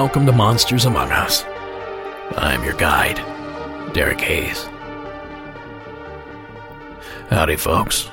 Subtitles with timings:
[0.00, 1.44] Welcome to Monsters Among Us.
[2.36, 3.16] I'm your guide,
[3.92, 4.62] Derek Hayes.
[7.30, 8.08] Howdy, folks.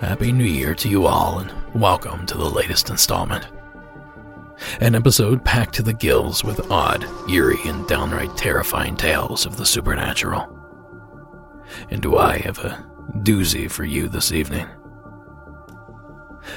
[0.00, 3.48] Happy New Year to you all and welcome to the latest installment.
[4.82, 9.64] An episode packed to the gills with odd, eerie, and downright terrifying tales of the
[9.64, 10.46] supernatural.
[11.88, 12.86] And do I have a
[13.20, 14.66] doozy for you this evening?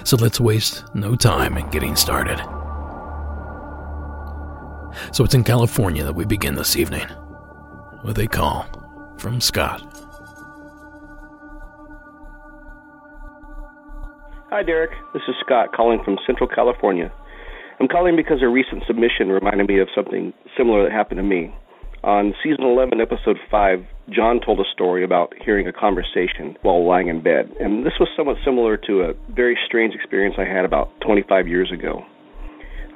[0.04, 2.42] So let's waste no time in getting started.
[5.18, 7.08] So it's in California that we begin this evening
[8.04, 8.68] with a call
[9.18, 9.82] from Scott.
[14.52, 14.92] Hi, Derek.
[15.16, 17.12] This is Scott calling from Central California.
[17.80, 21.52] I'm calling because a recent submission reminded me of something similar that happened to me.
[22.04, 23.80] On season 11, episode 5,
[24.12, 28.08] John told a story about hearing a conversation while lying in bed, and this was
[28.16, 32.06] somewhat similar to a very strange experience I had about 25 years ago.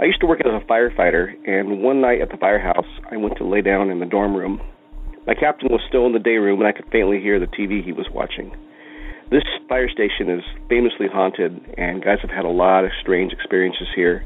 [0.01, 3.37] I used to work as a firefighter, and one night at the firehouse, I went
[3.37, 4.59] to lay down in the dorm room.
[5.27, 7.85] My captain was still in the day room, and I could faintly hear the TV
[7.85, 8.51] he was watching.
[9.29, 13.87] This fire station is famously haunted, and guys have had a lot of strange experiences
[13.95, 14.25] here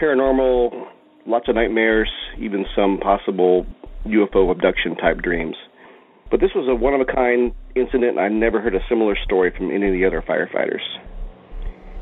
[0.00, 0.86] paranormal,
[1.26, 3.66] lots of nightmares, even some possible
[4.06, 5.56] UFO abduction type dreams.
[6.30, 9.16] But this was a one of a kind incident, and I never heard a similar
[9.24, 10.84] story from any of the other firefighters.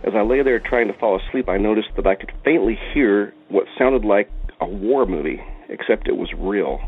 [0.09, 3.35] As I lay there trying to fall asleep, I noticed that I could faintly hear
[3.51, 5.39] what sounded like a war movie,
[5.69, 6.81] except it was real.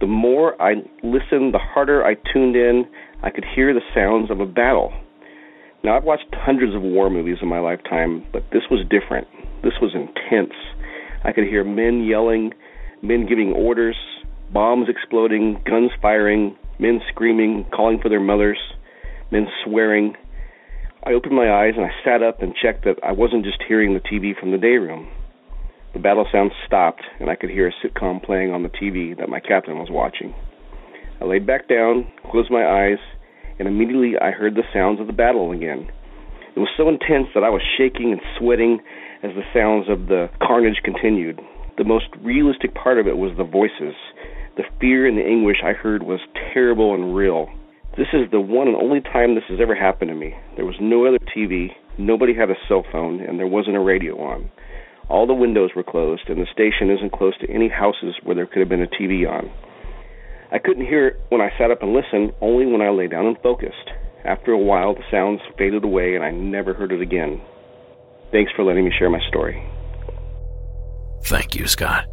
[0.00, 2.86] The more I listened, the harder I tuned in,
[3.22, 4.94] I could hear the sounds of a battle.
[5.84, 9.28] Now, I've watched hundreds of war movies in my lifetime, but this was different.
[9.62, 10.54] This was intense.
[11.24, 12.54] I could hear men yelling,
[13.02, 13.96] men giving orders,
[14.54, 18.58] bombs exploding, guns firing, men screaming, calling for their mothers,
[19.30, 20.16] men swearing.
[21.04, 23.94] I opened my eyes and I sat up and checked that I wasn't just hearing
[23.94, 25.08] the TV from the day room.
[25.94, 29.28] The battle sounds stopped, and I could hear a sitcom playing on the TV that
[29.28, 30.34] my captain was watching.
[31.20, 32.98] I laid back down, closed my eyes,
[33.58, 35.88] and immediately I heard the sounds of the battle again.
[36.54, 38.80] It was so intense that I was shaking and sweating
[39.22, 41.40] as the sounds of the carnage continued.
[41.76, 43.94] The most realistic part of it was the voices.
[44.56, 46.20] The fear and the anguish I heard was
[46.52, 47.48] terrible and real.
[47.96, 50.34] This is the one and only time this has ever happened to me.
[50.56, 54.20] There was no other TV, nobody had a cell phone, and there wasn't a radio
[54.20, 54.50] on.
[55.08, 58.46] All the windows were closed, and the station isn't close to any houses where there
[58.46, 59.50] could have been a TV on.
[60.52, 63.26] I couldn't hear it when I sat up and listened, only when I lay down
[63.26, 63.90] and focused.
[64.24, 67.40] After a while, the sounds faded away, and I never heard it again.
[68.30, 69.62] Thanks for letting me share my story.
[71.24, 72.06] Thank you, Scott.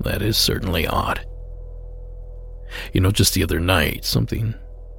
[0.00, 1.26] That is certainly odd.
[2.92, 4.54] You know, just the other night, something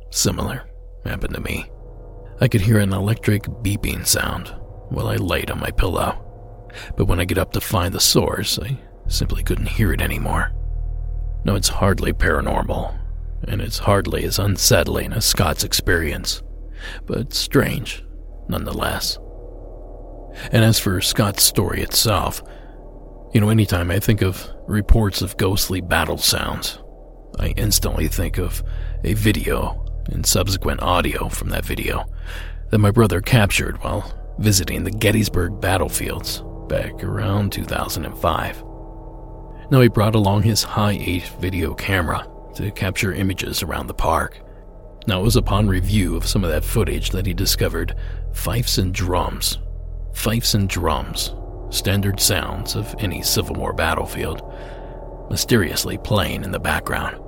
[0.09, 0.63] Similar
[1.05, 1.69] happened to me.
[2.39, 4.53] I could hear an electric beeping sound
[4.89, 6.23] while I laid on my pillow,
[6.95, 10.51] but when I get up to find the source, I simply couldn't hear it anymore.
[11.43, 12.97] No, it's hardly paranormal,
[13.47, 16.43] and it's hardly as unsettling as Scott's experience,
[17.05, 18.03] but strange
[18.47, 19.17] nonetheless.
[20.51, 22.43] And as for Scott's story itself,
[23.33, 26.79] you know, anytime I think of reports of ghostly battle sounds,
[27.39, 28.63] I instantly think of
[29.03, 32.05] a video and subsequent audio from that video
[32.69, 38.63] that my brother captured while visiting the Gettysburg battlefields back around 2005.
[39.69, 44.39] Now, he brought along his Hi8 video camera to capture images around the park.
[45.07, 47.95] Now, it was upon review of some of that footage that he discovered
[48.33, 49.57] fifes and drums.
[50.13, 51.33] Fifes and drums,
[51.69, 54.41] standard sounds of any Civil War battlefield,
[55.29, 57.21] mysteriously playing in the background.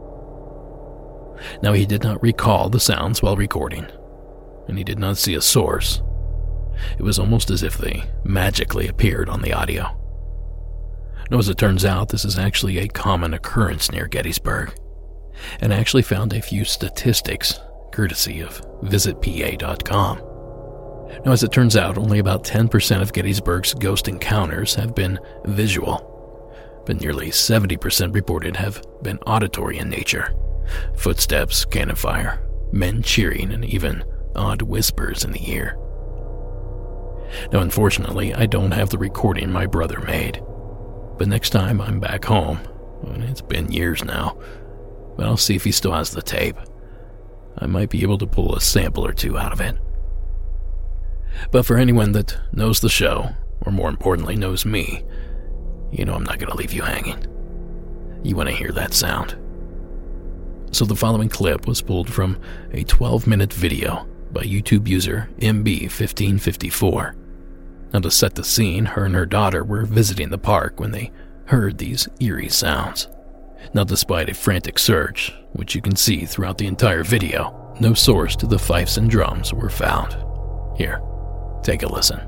[1.62, 3.88] Now, he did not recall the sounds while recording,
[4.68, 6.02] and he did not see a source.
[6.98, 9.96] It was almost as if they magically appeared on the audio.
[11.30, 14.74] Now, as it turns out, this is actually a common occurrence near Gettysburg,
[15.60, 17.60] and I actually found a few statistics
[17.92, 20.18] courtesy of visitpa.com.
[21.26, 26.06] Now, as it turns out, only about 10% of Gettysburg's ghost encounters have been visual,
[26.86, 30.34] but nearly 70% reported have been auditory in nature.
[30.96, 32.40] Footsteps, cannon fire,
[32.72, 34.04] men cheering, and even
[34.36, 35.78] odd whispers in the ear.
[37.52, 40.42] Now, unfortunately, I don't have the recording my brother made.
[41.18, 42.60] But next time I'm back home,
[43.04, 44.38] and it's been years now,
[45.16, 46.58] but I'll see if he still has the tape.
[47.58, 49.78] I might be able to pull a sample or two out of it.
[51.52, 53.32] But for anyone that knows the show,
[53.62, 55.04] or more importantly, knows me,
[55.92, 57.26] you know I'm not going to leave you hanging.
[58.24, 59.38] You want to hear that sound?
[60.72, 62.40] So the following clip was pulled from
[62.72, 67.16] a 12 minute video by YouTube user MB1554.
[67.94, 71.12] Now, to set the scene, her and her daughter were visiting the park when they
[71.46, 73.08] heard these eerie sounds.
[73.74, 78.36] Now, despite a frantic search, which you can see throughout the entire video, no source
[78.38, 80.16] to the fifes and drums were found.
[80.78, 81.02] Here,
[81.64, 82.22] take a listen.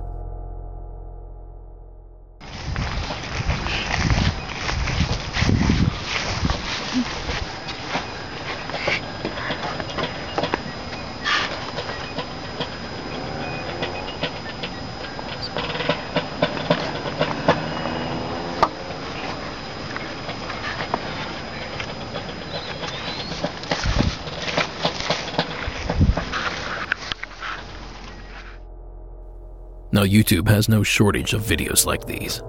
[29.94, 32.42] Now, YouTube has no shortage of videos like these.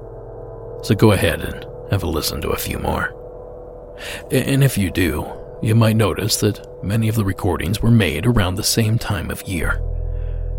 [0.82, 3.14] So go ahead and have a listen to a few more.
[4.32, 5.30] And if you do,
[5.62, 9.46] you might notice that many of the recordings were made around the same time of
[9.46, 9.80] year,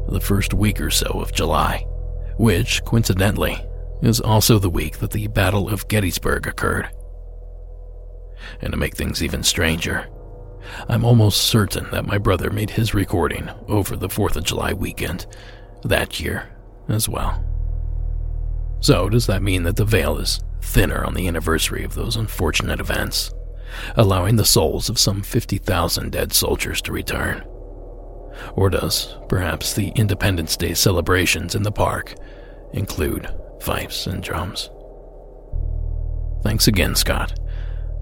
[0.08, 1.86] the first week or so of July,
[2.38, 3.58] which, coincidentally,
[4.02, 6.90] is also the week that the Battle of Gettysburg occurred.
[8.62, 10.08] And to make things even stranger,
[10.88, 15.26] I'm almost certain that my brother made his recording over the 4th of July weekend
[15.84, 16.53] that year
[16.88, 17.44] as well.
[18.80, 22.80] So, does that mean that the veil is thinner on the anniversary of those unfortunate
[22.80, 23.32] events,
[23.96, 27.44] allowing the souls of some 50,000 dead soldiers to return?
[28.56, 32.16] Or does perhaps the Independence Day celebrations in the park
[32.74, 33.30] include
[33.62, 34.70] fifes and drums?
[36.44, 37.40] Thanks again, Scott,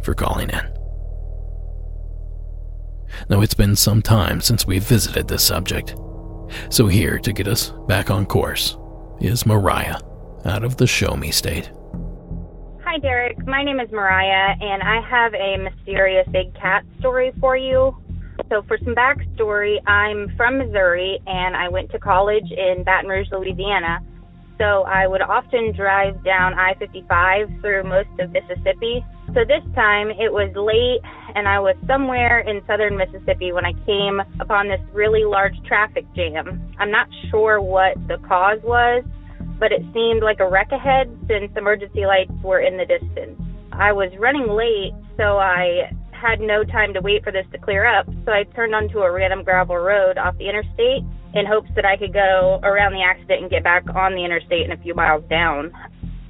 [0.02, 0.68] for calling in.
[3.30, 5.96] Now, it's been some time since we've visited this subject,
[6.70, 8.78] so, here to get us back on course
[9.20, 9.98] is Mariah
[10.46, 11.72] out of the Show Me State.
[12.84, 13.46] Hi, Derek.
[13.48, 17.96] My name is Mariah, and I have a mysterious big cat story for you.
[18.50, 23.28] So, for some backstory, I'm from Missouri and I went to college in Baton Rouge,
[23.32, 24.00] Louisiana.
[24.58, 30.10] So, I would often drive down I 55 through most of Mississippi so this time
[30.12, 31.00] it was late
[31.36, 36.06] and I was somewhere in southern Mississippi when I came upon this really large traffic
[36.16, 36.60] jam.
[36.80, 39.04] I'm not sure what the cause was,
[39.58, 43.40] but it seemed like a wreck ahead since emergency lights were in the distance.
[43.72, 47.86] I was running late, so I had no time to wait for this to clear
[47.88, 51.86] up, so I turned onto a random gravel road off the interstate in hopes that
[51.86, 54.94] I could go around the accident and get back on the interstate and a few
[54.94, 55.72] miles down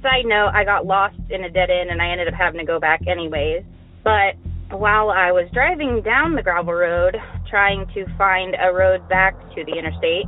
[0.02, 2.66] side note, I got lost in a dead end and I ended up having to
[2.66, 3.62] go back anyways.
[4.04, 4.34] But
[4.70, 7.16] while I was driving down the gravel road,
[7.48, 10.26] trying to find a road back to the interstate,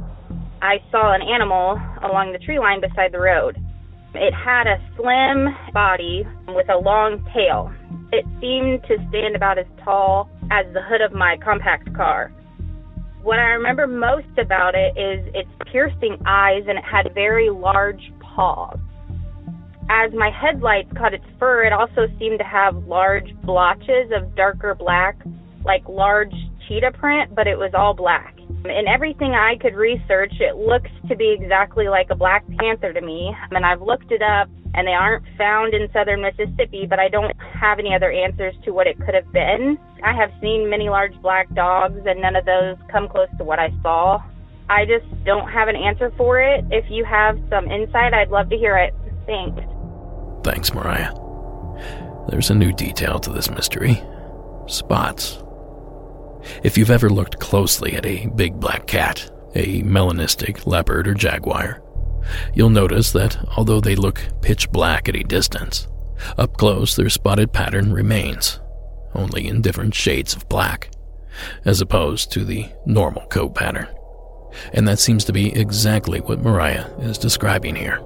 [0.63, 3.59] I saw an animal along the tree line beside the road.
[4.15, 7.73] It had a slim body with a long tail.
[8.13, 12.33] It seemed to stand about as tall as the hood of my compact car.
[13.23, 18.13] What I remember most about it is its piercing eyes and it had very large
[18.21, 18.79] paws
[19.91, 24.75] as my headlights caught its fur, it also seemed to have large blotches of darker
[24.75, 25.17] black,
[25.65, 26.35] like large
[26.69, 28.35] cheetah print, but it was all black.
[28.65, 33.01] In everything I could research, it looks to be exactly like a black panther to
[33.01, 33.31] me.
[33.51, 37.37] And I've looked it up, and they aren't found in southern Mississippi, but I don't
[37.61, 39.77] have any other answers to what it could have been.
[40.03, 43.59] I have seen many large black dogs, and none of those come close to what
[43.59, 44.23] I saw.
[44.71, 46.65] I just don't have an answer for it.
[46.71, 48.95] If you have some insight, I'd love to hear it.
[49.27, 49.61] Thanks.
[50.45, 51.15] Thanks, Mariah.
[52.29, 54.03] There's a new detail to this mystery
[54.67, 55.43] spots.
[56.63, 61.83] If you've ever looked closely at a big black cat, a melanistic leopard or jaguar,
[62.53, 65.89] you'll notice that although they look pitch black at a distance,
[66.37, 68.61] up close their spotted pattern remains,
[69.15, 70.91] only in different shades of black,
[71.65, 73.89] as opposed to the normal coat pattern.
[74.75, 77.99] And that seems to be exactly what Mariah is describing here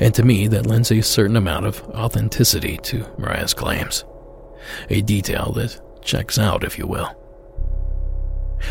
[0.00, 4.04] and to me that lends a certain amount of authenticity to Mariah's claims.
[4.90, 7.14] A detail that checks out, if you will.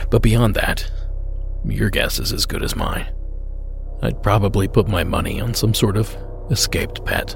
[0.10, 0.90] But beyond that,
[1.66, 3.08] your guess is as good as mine.
[4.02, 6.16] I'd probably put my money on some sort of
[6.52, 7.36] escaped pet.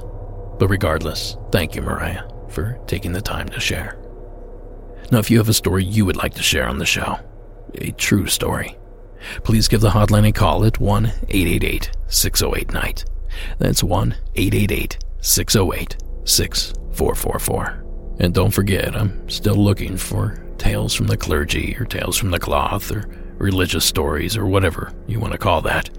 [0.59, 3.97] But regardless, thank you, Mariah, for taking the time to share.
[5.11, 7.17] Now, if you have a story you would like to share on the show,
[7.75, 8.77] a true story,
[9.43, 13.05] please give the hotline a call at 1 888 608 Night.
[13.57, 17.86] That's 1 888 608 6444.
[18.19, 22.39] And don't forget, I'm still looking for tales from the clergy or tales from the
[22.39, 23.07] cloth or
[23.38, 25.89] religious stories or whatever you want to call that.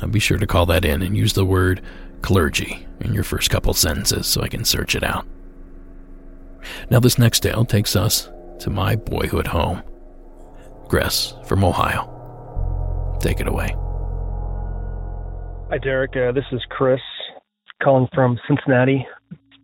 [0.00, 1.82] Uh, be sure to call that in and use the word
[2.22, 5.26] clergy in your first couple sentences so I can search it out.
[6.90, 9.82] Now, this next tale takes us to my boyhood home.
[10.88, 13.18] Chris from Ohio.
[13.20, 13.74] Take it away.
[15.70, 16.16] Hi, Derek.
[16.16, 16.98] Uh, this is Chris
[17.80, 19.06] calling from Cincinnati.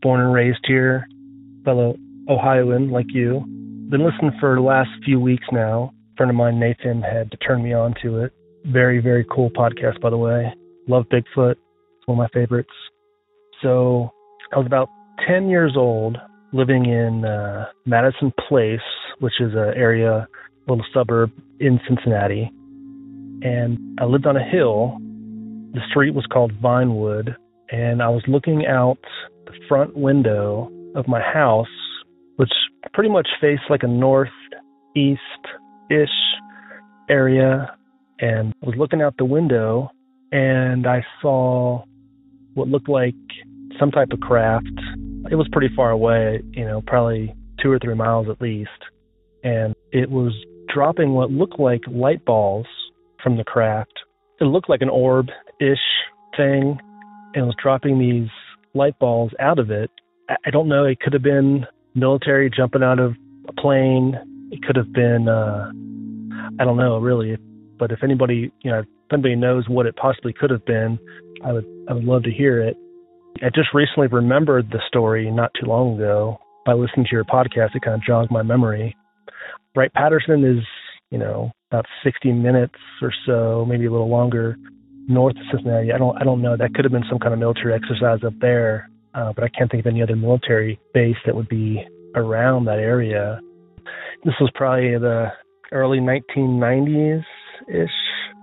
[0.03, 1.05] Born and raised here,
[1.65, 1.97] fellow
[2.29, 3.41] Ohioan like you.
[3.91, 5.93] Been listening for the last few weeks now.
[6.13, 8.33] A friend of mine, Nathan, had to turn me on to it.
[8.67, 10.55] Very, very cool podcast, by the way.
[10.87, 11.57] Love Bigfoot.
[11.57, 12.71] It's one of my favorites.
[13.61, 14.13] So
[14.55, 14.89] I was about
[15.27, 16.19] 10 years old,
[16.53, 18.79] living in uh, Madison Place,
[19.19, 20.29] which is an area,
[20.69, 22.49] little suburb in Cincinnati.
[23.43, 25.01] And I lived on a hill.
[25.77, 27.37] The street was called Vinewood.
[27.71, 28.97] And I was looking out
[29.45, 31.67] the front window of my house,
[32.37, 32.51] which
[32.95, 34.33] pretty much faced like a northeast
[35.91, 36.09] ish
[37.11, 37.77] area.
[38.21, 39.91] And I was looking out the window
[40.33, 41.85] and I saw
[42.55, 43.15] what looked like
[43.79, 44.65] some type of craft.
[45.31, 48.71] It was pretty far away, you know, probably two or three miles at least.
[49.45, 50.33] And it was
[50.73, 52.67] dropping what looked like light balls
[53.23, 53.93] from the craft.
[54.41, 55.27] It looked like an orb
[55.61, 55.79] ish
[56.37, 56.79] thing
[57.35, 58.29] and was dropping these
[58.75, 59.91] light balls out of it.
[60.29, 63.15] I don't know, it could have been military jumping out of
[63.49, 64.15] a plane.
[64.51, 65.71] It could have been, uh,
[66.61, 67.37] I don't know really.
[67.79, 68.83] But if anybody, you know,
[69.13, 70.99] anybody knows what it possibly could have been,
[71.45, 72.77] I would, I would love to hear it.
[73.43, 77.75] I just recently remembered the story not too long ago by listening to your podcast.
[77.75, 78.97] It kind of jogged my memory.
[79.77, 80.65] Wright Patterson is,
[81.11, 84.57] you know, about 60 minutes or so, maybe a little longer
[85.09, 85.93] north of Cincinnati.
[85.93, 86.57] I don't, I don't know.
[86.57, 89.71] That could have been some kind of military exercise up there, uh, but I can't
[89.71, 91.85] think of any other military base that would be
[92.15, 93.41] around that area.
[94.25, 95.29] This was probably the
[95.73, 97.25] early 1990s
[97.69, 97.91] ish,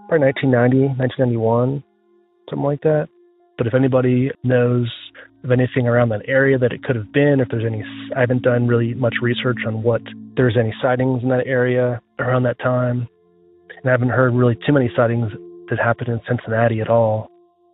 [0.08, 1.84] probably 1990, 1991,
[2.50, 3.10] something like that.
[3.58, 4.92] But if anybody knows
[5.44, 7.84] of anything around that area that it could have been, if there's any,
[8.16, 10.02] I haven't done really much research on what
[10.38, 13.08] there's any sightings in that area around that time,
[13.70, 15.32] and I haven't heard really too many sightings
[15.76, 17.28] that happened in Cincinnati at all.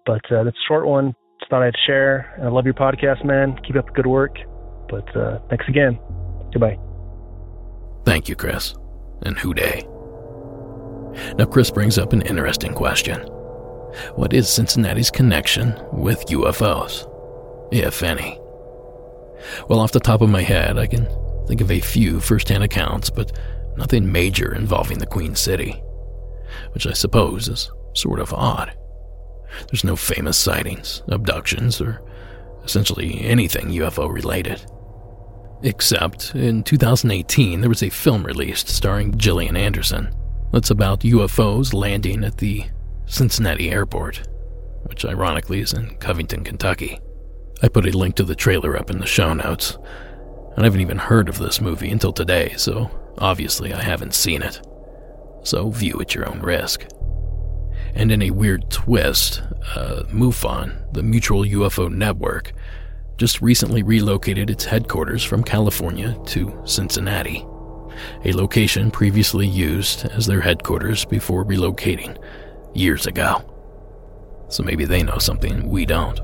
[0.06, 1.14] But uh, that's a short one.
[1.40, 2.34] Just thought I'd share.
[2.42, 3.60] I love your podcast, man.
[3.66, 4.38] Keep up the good work.
[4.90, 6.00] But uh, thanks again.
[6.52, 6.80] Goodbye.
[8.06, 8.74] Thank you, Chris.
[9.24, 9.86] And Who Dey?
[11.38, 13.20] Now, Chris brings up an interesting question.
[14.16, 17.08] What is Cincinnati's connection with UFOs,
[17.74, 18.40] if any?
[19.68, 21.08] Well, off the top of my head, I can
[21.48, 23.38] think of a few first hand accounts, but
[23.78, 25.72] nothing major involving the Queen City,
[26.74, 28.76] which I suppose is sort of odd.
[29.70, 32.02] There's no famous sightings, abductions, or
[32.64, 34.64] essentially anything UFO related.
[35.64, 40.14] Except in 2018, there was a film released starring Gillian Anderson
[40.52, 42.66] that's about UFOs landing at the
[43.06, 44.28] Cincinnati Airport,
[44.84, 47.00] which ironically is in Covington, Kentucky.
[47.62, 49.78] I put a link to the trailer up in the show notes.
[50.58, 54.62] I haven't even heard of this movie until today, so obviously I haven't seen it.
[55.44, 56.86] So view at your own risk.
[57.96, 59.42] And in a weird twist,
[59.76, 62.54] uh, MUFON, the Mutual UFO Network,
[63.18, 67.46] just recently relocated its headquarters from California to Cincinnati,
[68.24, 72.18] a location previously used as their headquarters before relocating
[72.74, 73.44] years ago.
[74.48, 76.20] So maybe they know something we don't.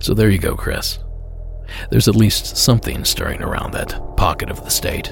[0.00, 0.98] So there you go, Chris.
[1.90, 5.06] There's at least something stirring around that pocket of the state.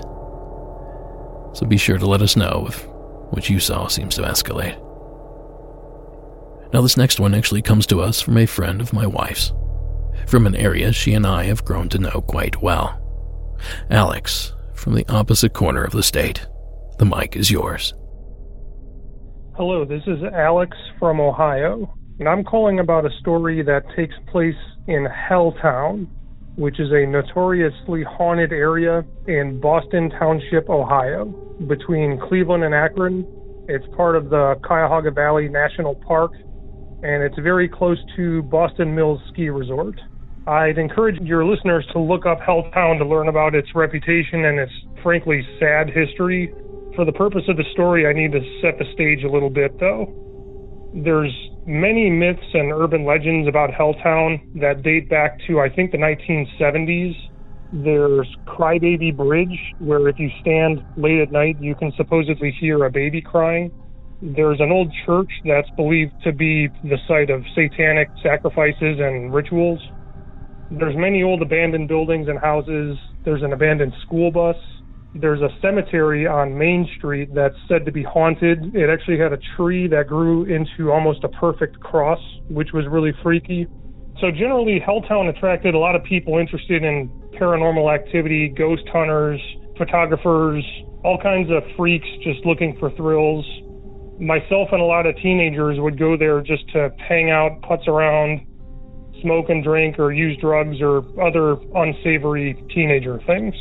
[1.55, 2.87] So be sure to let us know if
[3.31, 4.83] what you saw seems to escalate.
[6.73, 9.53] Now, this next one actually comes to us from a friend of my wife's,
[10.27, 13.01] from an area she and I have grown to know quite well.
[13.91, 16.47] Alex, from the opposite corner of the state.
[16.99, 17.95] The mic is yours.
[19.57, 24.55] Hello, this is Alex from Ohio, and I'm calling about a story that takes place
[24.87, 26.07] in Helltown,
[26.59, 31.27] which is a notoriously haunted area in Boston Township, Ohio,
[31.69, 33.25] between Cleveland and Akron.
[33.69, 36.33] It's part of the Cuyahoga Valley National Park,
[37.03, 40.01] and it's very close to Boston Mills Ski Resort.
[40.49, 44.73] I'd encourage your listeners to look up Helltown to learn about its reputation and its
[45.03, 46.53] frankly sad history.
[46.97, 49.79] For the purpose of the story, I need to set the stage a little bit,
[49.79, 50.11] though.
[51.05, 51.33] There's
[51.69, 57.15] many myths and urban legends about Helltown that date back to, I think, the 1970s.
[57.85, 62.91] There's Crybaby Bridge, where if you stand late at night, you can supposedly hear a
[62.91, 63.71] baby crying.
[64.23, 69.81] There's an old church that's believed to be the site of satanic sacrifices and rituals.
[70.71, 72.97] There's many old abandoned buildings and houses.
[73.27, 74.57] There's an abandoned school bus
[75.15, 78.75] there's a cemetery on Main Street that's said to be haunted.
[78.75, 83.13] It actually had a tree that grew into almost a perfect cross, which was really
[83.23, 83.67] freaky.
[84.21, 87.09] So generally, Helltown attracted a lot of people interested in
[87.41, 89.41] paranormal activity, ghost hunters,
[89.79, 90.65] photographers,
[91.05, 93.47] all kinds of freaks just looking for thrills.
[94.21, 98.41] myself and a lot of teenagers would go there just to hang out, putz around,
[99.23, 103.55] smoke and drink, or use drugs or other unsavory teenager things.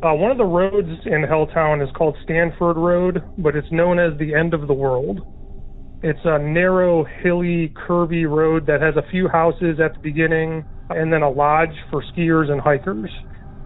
[0.00, 4.16] Uh, one of the roads in Helltown is called Stanford Road, but it's known as
[4.16, 5.18] the end of the world.
[6.04, 11.12] It's a narrow, hilly, curvy road that has a few houses at the beginning and
[11.12, 13.10] then a lodge for skiers and hikers.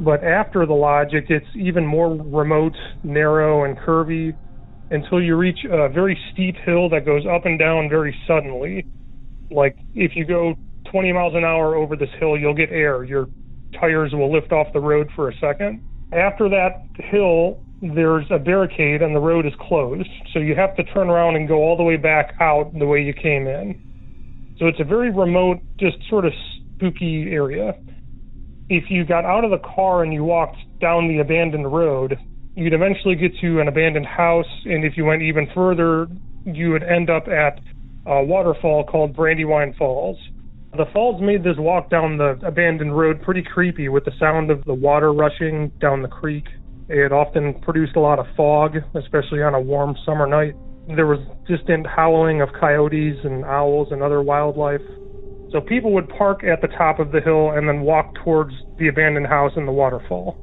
[0.00, 4.34] But after the lodge, it gets even more remote, narrow, and curvy
[4.90, 8.86] until you reach a very steep hill that goes up and down very suddenly.
[9.50, 10.54] Like if you go
[10.90, 13.04] 20 miles an hour over this hill, you'll get air.
[13.04, 13.28] Your
[13.78, 15.82] tires will lift off the road for a second.
[16.12, 20.08] After that hill, there's a barricade and the road is closed.
[20.32, 23.02] So you have to turn around and go all the way back out the way
[23.02, 24.54] you came in.
[24.58, 26.32] So it's a very remote, just sort of
[26.76, 27.74] spooky area.
[28.68, 32.18] If you got out of the car and you walked down the abandoned road,
[32.54, 36.06] you'd eventually get to an abandoned house, and if you went even further,
[36.44, 37.58] you would end up at
[38.06, 40.18] a waterfall called Brandywine Falls.
[40.74, 44.64] The falls made this walk down the abandoned road pretty creepy with the sound of
[44.64, 46.46] the water rushing down the creek.
[46.88, 50.54] It often produced a lot of fog, especially on a warm summer night.
[50.96, 54.80] There was distant howling of coyotes and owls and other wildlife.
[55.52, 58.88] So people would park at the top of the hill and then walk towards the
[58.88, 60.38] abandoned house and the waterfall.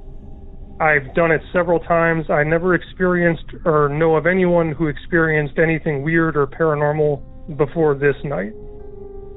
[0.79, 2.29] I've done it several times.
[2.29, 8.15] I never experienced or know of anyone who experienced anything weird or paranormal before this
[8.23, 8.53] night.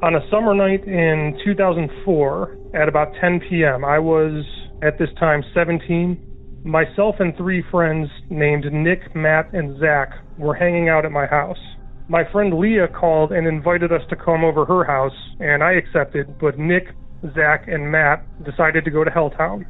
[0.03, 4.45] On a summer night in 2004 at about 10 p.m., I was
[4.83, 6.61] at this time 17.
[6.65, 11.61] Myself and three friends named Nick, Matt, and Zach were hanging out at my house.
[12.09, 16.37] My friend Leah called and invited us to come over her house, and I accepted,
[16.41, 16.89] but Nick,
[17.37, 19.65] Zach, and Matt decided to go to Helltown.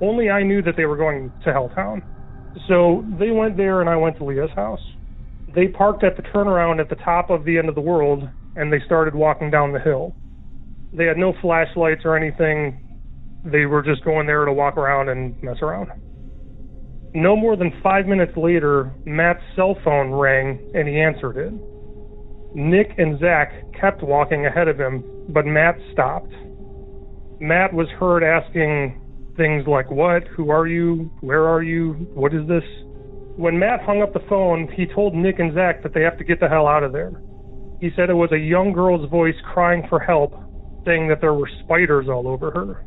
[0.00, 2.02] Only I knew that they were going to Helltown.
[2.66, 4.82] So they went there and I went to Leah's house.
[5.54, 8.72] They parked at the turnaround at the top of the end of the world and
[8.72, 10.14] they started walking down the hill.
[10.92, 12.82] They had no flashlights or anything.
[13.44, 15.90] They were just going there to walk around and mess around.
[17.14, 21.52] No more than five minutes later, Matt's cell phone rang and he answered it.
[22.54, 26.32] Nick and Zach kept walking ahead of him, but Matt stopped.
[27.38, 29.00] Matt was heard asking
[29.36, 32.64] things like what, who are you, where are you, what is this?
[33.36, 36.24] When Matt hung up the phone, he told Nick and Zach that they have to
[36.24, 37.12] get the hell out of there.
[37.80, 40.32] He said it was a young girl's voice crying for help,
[40.84, 42.84] saying that there were spiders all over her.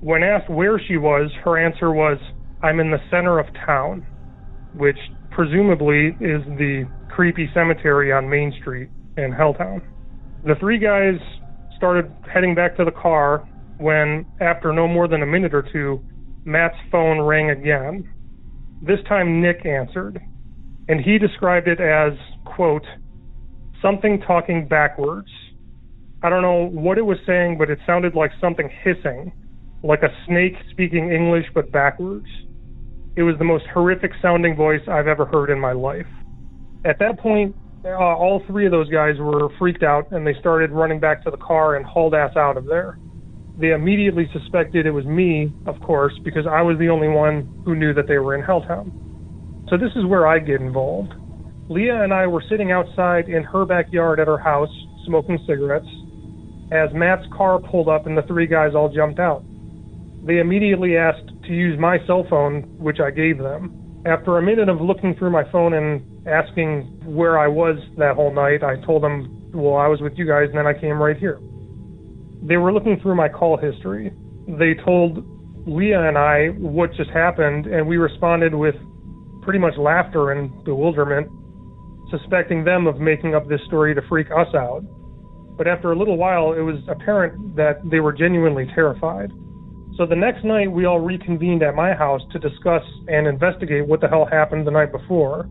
[0.00, 2.18] When asked where she was, her answer was,
[2.62, 4.06] I'm in the center of town,
[4.74, 4.98] which
[5.30, 9.82] presumably is the creepy cemetery on Main Street in Helltown.
[10.44, 11.18] The three guys
[11.76, 13.48] started heading back to the car
[13.78, 16.00] when, after no more than a minute or two,
[16.44, 18.08] Matt's phone rang again.
[18.82, 20.20] This time Nick answered,
[20.88, 22.12] and he described it as,
[22.44, 22.86] quote,
[23.82, 25.28] something talking backwards.
[26.22, 29.32] I don't know what it was saying, but it sounded like something hissing,
[29.82, 32.26] like a snake speaking English but backwards.
[33.16, 36.06] It was the most horrific sounding voice I've ever heard in my life.
[36.84, 40.70] At that point, uh, all three of those guys were freaked out and they started
[40.70, 42.98] running back to the car and hauled ass out of there
[43.58, 47.74] they immediately suspected it was me, of course, because I was the only one who
[47.74, 48.92] knew that they were in Helltown.
[49.68, 51.12] So this is where I get involved.
[51.68, 54.70] Leah and I were sitting outside in her backyard at her house,
[55.04, 55.88] smoking cigarettes,
[56.72, 59.44] as Matt's car pulled up and the three guys all jumped out.
[60.24, 64.02] They immediately asked to use my cell phone, which I gave them.
[64.06, 68.32] After a minute of looking through my phone and asking where I was that whole
[68.34, 71.16] night, I told them, well, I was with you guys, and then I came right
[71.16, 71.38] here.
[72.42, 74.12] They were looking through my call history.
[74.46, 75.24] They told
[75.66, 78.74] Leah and I what just happened, and we responded with
[79.42, 81.28] pretty much laughter and bewilderment,
[82.10, 84.82] suspecting them of making up this story to freak us out.
[85.56, 89.30] But after a little while, it was apparent that they were genuinely terrified.
[89.96, 94.00] So the next night, we all reconvened at my house to discuss and investigate what
[94.00, 95.48] the hell happened the night before.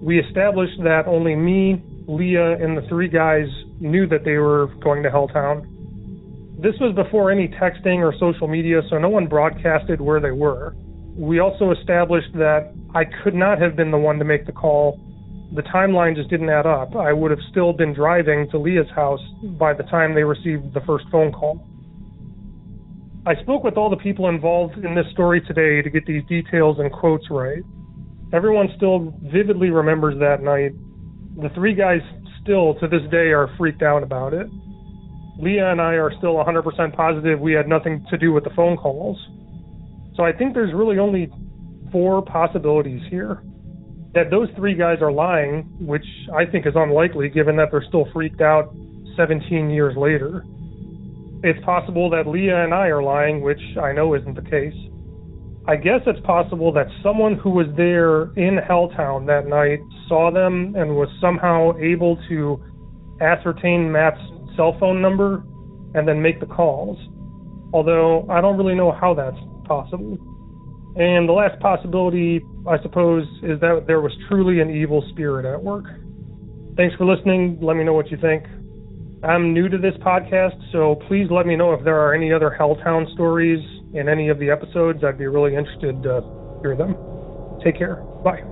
[0.00, 3.46] We established that only me, Leah, and the three guys
[3.80, 5.68] knew that they were going to Helltown
[6.62, 10.76] this was before any texting or social media, so no one broadcasted where they were.
[11.16, 15.00] We also established that I could not have been the one to make the call.
[15.54, 16.96] The timeline just didn't add up.
[16.96, 19.20] I would have still been driving to Leah's house
[19.58, 21.66] by the time they received the first phone call.
[23.26, 26.78] I spoke with all the people involved in this story today to get these details
[26.78, 27.62] and quotes right.
[28.32, 30.72] Everyone still vividly remembers that night.
[31.36, 32.00] The three guys
[32.42, 34.46] still, to this day, are freaked out about it.
[35.38, 38.76] Leah and I are still 100% positive we had nothing to do with the phone
[38.76, 39.18] calls.
[40.16, 41.30] So I think there's really only
[41.90, 43.42] four possibilities here.
[44.14, 48.06] That those three guys are lying, which I think is unlikely given that they're still
[48.12, 48.74] freaked out
[49.16, 50.44] 17 years later.
[51.42, 54.74] It's possible that Leah and I are lying, which I know isn't the case.
[55.66, 60.74] I guess it's possible that someone who was there in Helltown that night saw them
[60.76, 62.62] and was somehow able to
[63.20, 64.20] ascertain Matt's
[64.56, 65.44] cell phone number
[65.94, 66.98] and then make the calls.
[67.72, 70.18] Although I don't really know how that's possible.
[70.94, 75.62] And the last possibility, I suppose, is that there was truly an evil spirit at
[75.62, 75.84] work.
[76.76, 77.58] Thanks for listening.
[77.62, 78.44] Let me know what you think.
[79.24, 82.54] I'm new to this podcast, so please let me know if there are any other
[82.58, 83.60] Helltown stories
[83.94, 85.04] in any of the episodes.
[85.04, 86.22] I'd be really interested to
[86.60, 86.96] hear them.
[87.62, 87.96] Take care.
[88.24, 88.42] Bye.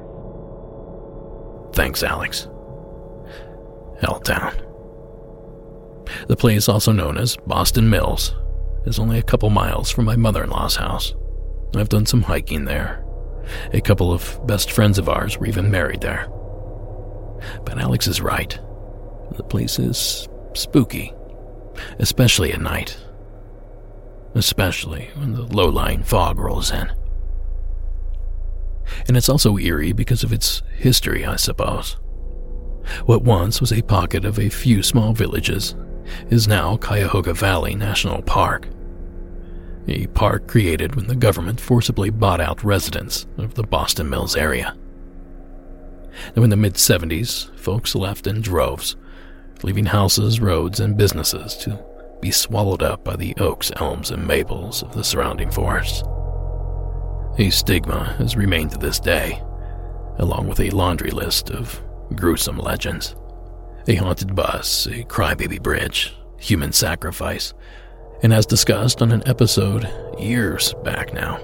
[1.75, 2.49] Thanks, Alex.
[4.01, 4.67] Helltown.
[6.29, 8.35] The place, also known as Boston Mills,
[8.87, 11.15] is only a couple miles from my mother in law's house.
[11.77, 13.05] I've done some hiking there.
[13.73, 16.29] A couple of best friends of ours were even married there.
[17.65, 18.59] But Alex is right.
[19.37, 21.13] The place is spooky,
[21.99, 22.99] especially at night.
[24.35, 26.93] Especially when the low lying fog rolls in.
[29.07, 31.97] And it's also eerie because of its history, I suppose.
[33.07, 35.75] What once was a pocket of a few small villages
[36.29, 38.69] is now Cuyahoga Valley National Park
[39.89, 44.77] a park created when the government forcibly bought out residents of the Boston Mills area.
[46.37, 48.97] Now, in the mid 70s, folks left in droves,
[49.63, 51.83] leaving houses, roads, and businesses to
[52.21, 56.03] be swallowed up by the oaks, elms, and maples of the surrounding forests.
[57.39, 59.43] A stigma has remained to this day,
[60.19, 61.81] along with a laundry list of
[62.15, 63.15] gruesome legends.
[63.89, 67.55] A haunted bus, a crybaby bridge, human sacrifice,
[68.23, 71.37] and as discussed on an episode years back now,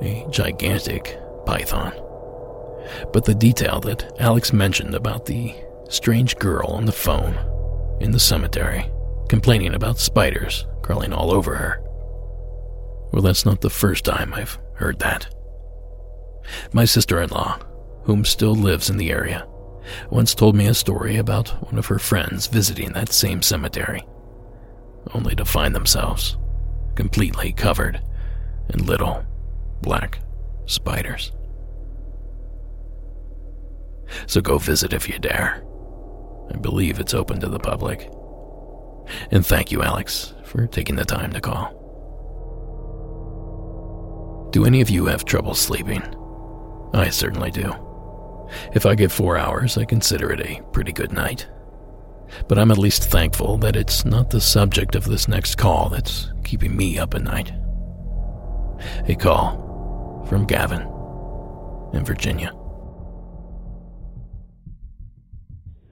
[0.00, 1.92] a gigantic python.
[3.12, 5.54] But the detail that Alex mentioned about the
[5.88, 7.38] strange girl on the phone
[8.00, 8.90] in the cemetery
[9.28, 11.80] complaining about spiders crawling all over her.
[13.12, 15.32] Well, that's not the first time I've heard that.
[16.72, 17.58] My sister in law,
[18.04, 19.46] whom still lives in the area,
[20.10, 24.04] once told me a story about one of her friends visiting that same cemetery
[25.14, 26.36] only to find themselves
[26.94, 28.00] completely covered
[28.70, 29.24] in little
[29.80, 30.20] black
[30.66, 31.32] spiders.
[34.26, 35.62] So go visit if you dare.
[36.52, 38.10] I believe it's open to the public.
[39.30, 41.78] And thank you, Alex, for taking the time to call.
[44.52, 46.02] Do any of you have trouble sleeping?
[46.92, 47.74] I certainly do.
[48.74, 51.46] If I get four hours, I consider it a pretty good night
[52.48, 56.28] but I'm at least thankful that it's not the subject of this next call that's
[56.44, 57.52] keeping me up at night.
[59.08, 60.82] A call from Gavin
[61.92, 62.52] in Virginia.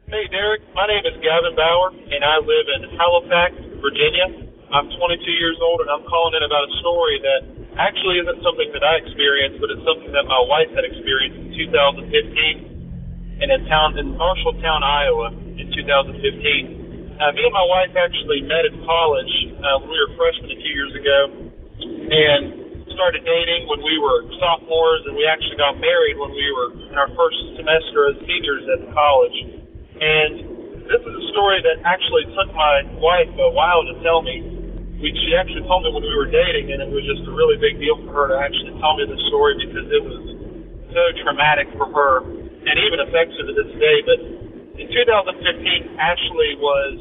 [0.08, 0.62] Hey, Derek.
[0.74, 4.50] My name is Gavin Bauer, and I live in Halifax, Virginia.
[4.74, 7.40] I'm 22 years old, and I'm calling in about a story that
[7.78, 11.70] actually isn't something that I experienced, but it's something that my wife had experienced in
[11.74, 15.30] 2015 in a town in Marshalltown, Iowa
[15.74, 17.20] 2015.
[17.20, 20.58] Uh, me and my wife actually met at college uh, when we were freshmen a
[20.58, 21.18] few years ago,
[22.10, 22.60] and
[22.96, 26.96] started dating when we were sophomores, and we actually got married when we were in
[27.00, 29.36] our first semester as seniors at college.
[30.00, 30.32] And
[30.84, 34.42] this is a story that actually took my wife a while to tell me.
[35.00, 37.56] We, she actually told me when we were dating, and it was just a really
[37.56, 40.20] big deal for her to actually tell me the story because it was
[40.92, 43.96] so traumatic for her, and even affects her to this day.
[44.04, 44.18] But
[44.80, 46.96] in 2015, Ashley was,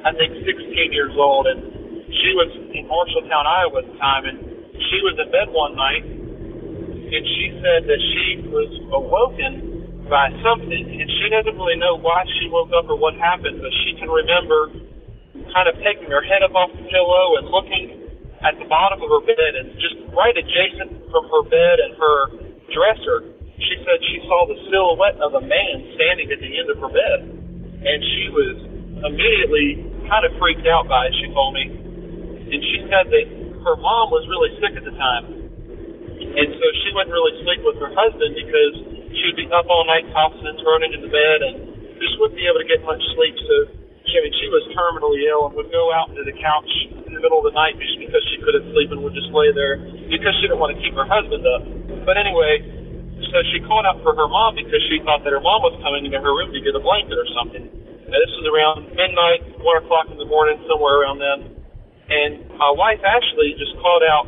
[0.00, 1.60] I think, 16 years old, and
[2.08, 4.38] she was in Marshalltown, Iowa at the time, and
[4.88, 10.84] she was in bed one night, and she said that she was awoken by something,
[10.88, 14.08] and she doesn't really know why she woke up or what happened, but she can
[14.08, 14.72] remember
[15.52, 18.08] kind of taking her head up off the pillow and looking
[18.40, 22.16] at the bottom of her bed, and just right adjacent from her bed and her
[22.72, 26.78] dresser she said she saw the silhouette of a man standing at the end of
[26.80, 27.18] her bed.
[27.80, 28.56] And she was
[29.08, 31.64] immediately kind of freaked out by it, she told me.
[32.50, 33.26] And she said that
[33.64, 35.24] her mom was really sick at the time.
[36.20, 38.74] And so she wouldn't really sleep with her husband because
[39.16, 41.54] she'd be up all night tossing and turning in the bed and
[41.98, 43.34] just wouldn't be able to get much sleep.
[43.34, 43.54] So
[44.06, 46.70] she, I mean, she was terminally ill and would go out into the couch
[47.06, 49.50] in the middle of the night just because she couldn't sleep and would just lay
[49.52, 49.78] there
[50.10, 51.62] because she didn't want to keep her husband up.
[52.06, 52.79] But anyway,
[53.30, 56.06] so she called out for her mom because she thought that her mom was coming
[56.06, 57.66] into her room to get a blanket or something.
[58.10, 61.62] Now, this was around midnight, 1 o'clock in the morning, somewhere around then.
[62.10, 64.26] And my wife Ashley just called out,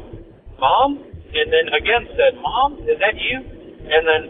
[0.62, 1.02] Mom?
[1.02, 3.42] And then again said, Mom, is that you?
[3.90, 4.22] And then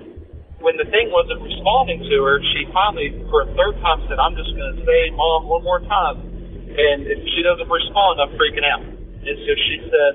[0.64, 4.32] when the thing wasn't responding to her, she finally, for a third time, said, I'm
[4.32, 6.24] just going to say, Mom, one more time.
[6.72, 8.80] And if she doesn't respond, I'm freaking out.
[8.80, 10.12] And so she said,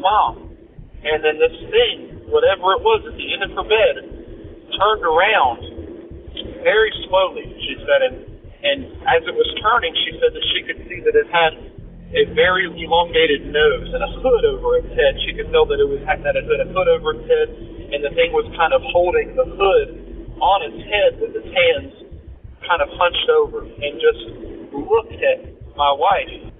[0.00, 0.56] Mom.
[1.04, 3.94] And then this thing, whatever it was at the end of her bed,
[4.78, 5.60] turned around
[6.62, 8.00] very slowly, she said.
[8.06, 8.16] And,
[8.62, 11.52] and as it was turning, she said that she could see that it had
[12.10, 15.14] a very elongated nose and a hood over its head.
[15.26, 17.48] She could tell that it was that it had a hood over its head,
[17.94, 19.88] and the thing was kind of holding the hood
[20.42, 21.92] on its head with its hands
[22.66, 24.22] kind of hunched over, and just
[24.74, 25.38] looked at
[25.74, 26.52] my wife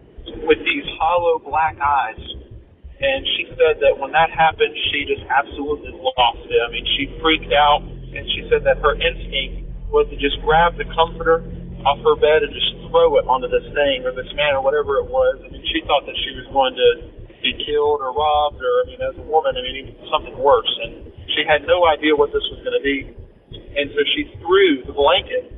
[0.47, 2.19] with these hollow black eyes.
[3.01, 6.61] And she said that when that happened, she just absolutely lost it.
[6.61, 10.77] I mean, she freaked out, and she said that her instinct was to just grab
[10.77, 11.41] the comforter
[11.89, 15.01] off her bed and just throw it onto this thing or this man or whatever
[15.01, 15.41] it was.
[15.41, 16.91] I mean, she thought that she was going to
[17.41, 20.69] be killed or robbed or, I mean, as a woman, I mean, something worse.
[20.85, 23.17] And she had no idea what this was going to be.
[23.51, 25.57] And so she threw the blanket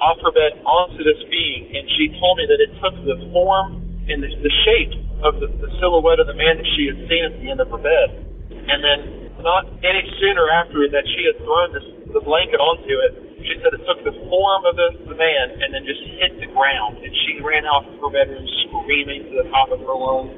[0.00, 3.87] off her bed onto this being, and she told me that it took the form
[4.08, 4.92] and the, the shape
[5.22, 7.68] of the, the silhouette of the man that she had seen at the end of
[7.68, 8.08] her bed.
[8.50, 9.00] And then,
[9.44, 13.12] not any sooner after that she had thrown this, the blanket onto it,
[13.44, 16.50] she said it took the form of the, the man and then just hit the
[16.50, 16.98] ground.
[17.00, 20.34] And she ran out of her bedroom screaming to the top of her lungs.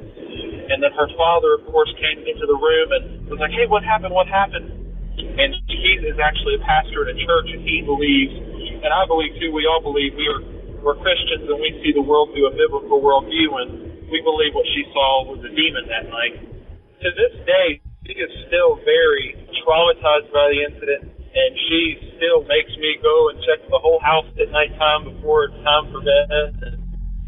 [0.71, 3.83] And then her father, of course, came into the room and was like, hey, what
[3.83, 4.13] happened?
[4.13, 4.69] What happened?
[5.17, 8.31] And he is actually a pastor at a church, and he believes,
[8.79, 10.39] and I believe too, we all believe we are
[10.81, 13.69] we're Christians and we see the world through a biblical worldview, and
[14.09, 16.35] we believe what she saw was a demon that night.
[17.05, 22.71] To this day, she is still very traumatized by the incident and she still makes
[22.75, 26.27] me go and check the whole house at nighttime before it's time for bed.
[26.59, 26.75] And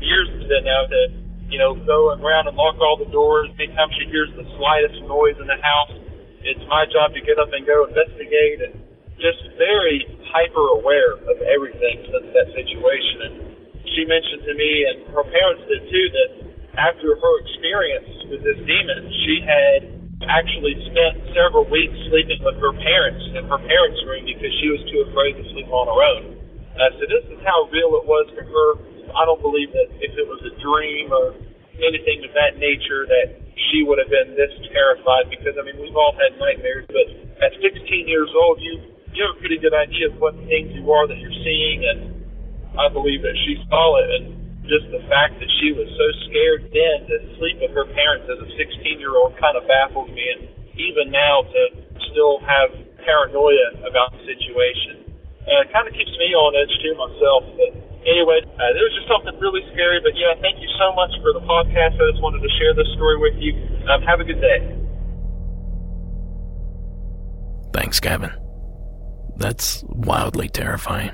[0.04, 1.02] years of it now to,
[1.48, 3.48] you know, go around and lock all the doors.
[3.56, 5.96] Anytime she hears the slightest noise in the house,
[6.44, 8.76] it's my job to get up and go investigate and
[9.24, 13.18] just very hyper aware of everything since that situation.
[13.30, 13.34] And
[13.94, 16.30] she mentioned to me, and her parents did too, that
[16.82, 19.80] after her experience with this demon, she had
[20.26, 24.82] actually spent several weeks sleeping with her parents in her parents' room because she was
[24.90, 26.24] too afraid to sleep on her own.
[26.74, 28.70] Uh, so this is how real it was to her.
[29.14, 31.38] I don't believe that if it was a dream or
[31.78, 33.38] anything of that nature that
[33.70, 37.08] she would have been this terrified because I mean we've all had nightmares, but
[37.42, 40.86] at 16 years old you you have a pretty good idea of what things you
[40.92, 42.00] are that you're seeing, and
[42.78, 44.26] I believe that she saw it and
[44.66, 48.40] just the fact that she was so scared then to sleep with her parents as
[48.40, 50.48] a 16 year old kind of baffles me, and
[50.80, 51.62] even now to
[52.12, 52.72] still have
[53.04, 55.04] paranoia about the situation.
[55.44, 57.44] It kind of keeps me on edge too myself.
[57.60, 57.72] But
[58.08, 60.00] anyway, uh, it was just something really scary.
[60.00, 62.00] But yeah, thank you so much for the podcast.
[62.00, 63.60] I just wanted to share this story with you.
[63.92, 64.60] Um, have a good day.
[67.76, 68.32] Thanks, Gavin.
[69.38, 71.12] That's wildly terrifying.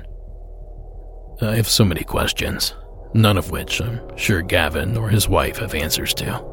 [1.40, 2.74] I have so many questions
[3.14, 6.44] none of which I'm sure Gavin or his wife have answers to.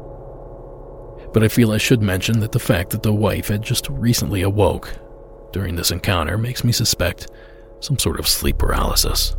[1.32, 4.42] But I feel I should mention that the fact that the wife had just recently
[4.42, 4.92] awoke
[5.52, 7.28] during this encounter makes me suspect
[7.80, 9.36] some sort of sleep paralysis.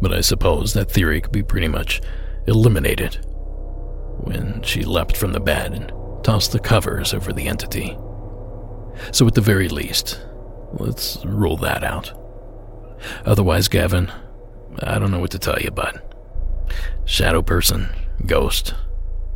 [0.00, 2.00] But I suppose that theory could be pretty much
[2.46, 3.18] eliminated
[4.18, 5.92] when she leapt from the bed and
[6.22, 7.96] tossed the covers over the entity.
[9.12, 10.20] So, at the very least,
[10.72, 12.12] let's rule that out.
[13.24, 14.10] Otherwise, Gavin,
[14.80, 16.00] I don't know what to tell you, bud.
[17.04, 17.88] Shadow person,
[18.26, 18.74] ghost,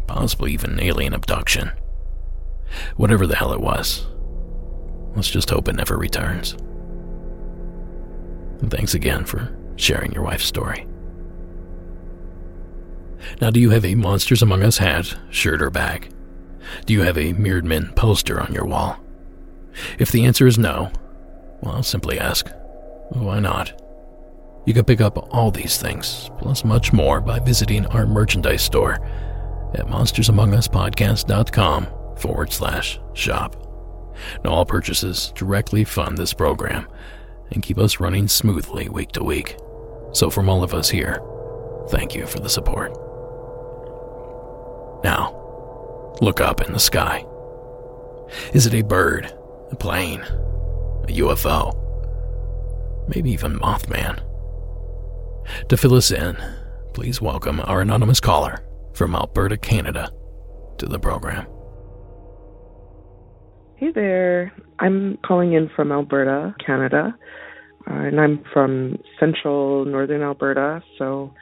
[0.06, 1.70] possibly even alien abduction.
[2.96, 4.06] Whatever the hell it was.
[5.14, 6.52] Let's just hope it never returns.
[8.60, 10.86] And thanks again for sharing your wife's story.
[13.40, 16.12] Now, do you have a Monsters Among Us hat, shirt, or bag?
[16.86, 18.98] Do you have a Mirrored Men poster on your wall?
[19.98, 20.90] If the answer is no,
[21.62, 22.50] well, I'll simply ask,
[23.10, 23.80] why not?
[24.66, 28.94] You can pick up all these things, plus much more, by visiting our merchandise store
[29.74, 33.56] at monstersamonguspodcast.com forward slash shop.
[34.44, 36.86] Now, all purchases directly fund this program
[37.52, 39.56] and keep us running smoothly week to week.
[40.12, 41.22] So, from all of us here,
[41.88, 42.92] thank you for the support.
[45.02, 45.34] Now,
[46.20, 47.24] look up in the sky.
[48.52, 49.32] Is it a bird,
[49.70, 50.24] a plane,
[51.04, 51.74] a UFO,
[53.08, 54.22] maybe even Mothman?
[55.68, 56.36] To fill us in,
[56.94, 60.10] please welcome our anonymous caller from Alberta, Canada,
[60.78, 61.46] to the program.
[63.76, 64.52] Hey there.
[64.78, 67.14] I'm calling in from Alberta, Canada,
[67.90, 71.32] uh, and I'm from central northern Alberta, so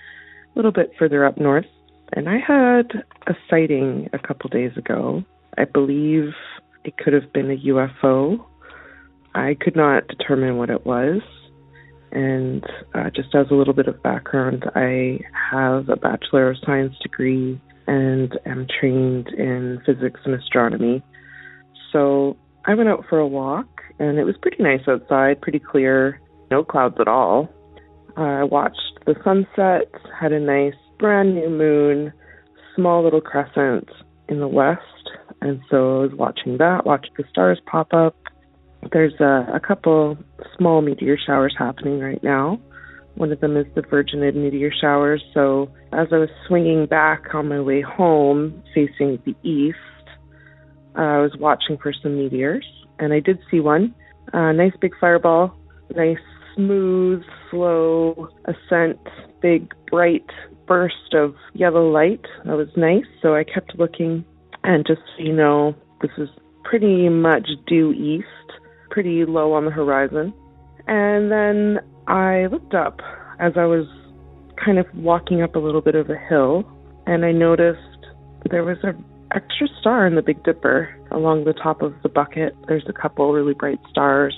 [0.54, 1.66] a little bit further up north.
[2.12, 5.24] And I had a sighting a couple days ago.
[5.58, 6.32] I believe
[6.84, 8.44] it could have been a UFO.
[9.34, 11.20] I could not determine what it was.
[12.10, 12.64] And
[12.94, 17.60] uh, just as a little bit of background, I have a Bachelor of Science degree
[17.86, 21.02] and am trained in physics and astronomy.
[21.92, 22.36] So
[22.66, 26.64] I went out for a walk, and it was pretty nice outside, pretty clear, no
[26.64, 27.48] clouds at all.
[28.16, 32.12] I watched the sunset, had a nice brand new moon,
[32.74, 33.88] small little crescent
[34.28, 34.82] in the west,
[35.40, 38.16] and so I was watching that, watched the stars pop up.
[38.92, 40.16] There's a, a couple
[40.56, 42.60] small meteor showers happening right now.
[43.16, 45.22] One of them is the Virginid meteor showers.
[45.34, 49.76] So as I was swinging back on my way home, facing the east,
[50.96, 52.66] uh, I was watching for some meteors,
[52.98, 53.94] and I did see one.
[54.32, 55.56] A nice big fireball,
[55.94, 56.18] nice
[56.54, 58.98] smooth, slow ascent,
[59.40, 60.26] big bright
[60.66, 62.24] burst of yellow light.
[62.44, 63.06] That was nice.
[63.22, 64.24] So I kept looking,
[64.64, 66.28] and just so you know, this is
[66.64, 68.26] pretty much due east,
[68.98, 70.34] pretty low on the horizon.
[70.88, 72.98] And then I looked up
[73.38, 73.86] as I was
[74.56, 76.64] kind of walking up a little bit of a hill,
[77.06, 77.78] and I noticed
[78.50, 82.56] there was an extra star in the Big Dipper along the top of the bucket.
[82.66, 84.36] There's a couple really bright stars,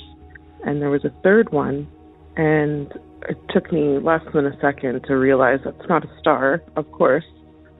[0.67, 1.89] and there was a third one
[2.37, 2.93] and
[3.29, 7.25] it took me less than a second to realize that's not a star, of course.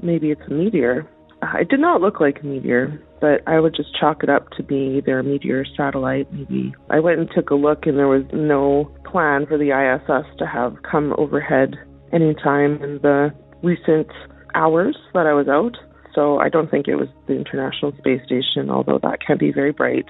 [0.03, 1.09] Maybe it's a meteor.
[1.43, 4.63] It did not look like a meteor, but I would just chalk it up to
[4.63, 6.75] be either a meteor satellite, maybe.
[6.91, 10.47] I went and took a look, and there was no plan for the ISS to
[10.47, 11.77] have come overhead
[12.13, 14.09] anytime in the recent
[14.55, 15.77] hours that I was out.
[16.15, 19.73] So I don't think it was the International Space Station, although that can be very
[19.73, 20.07] bright.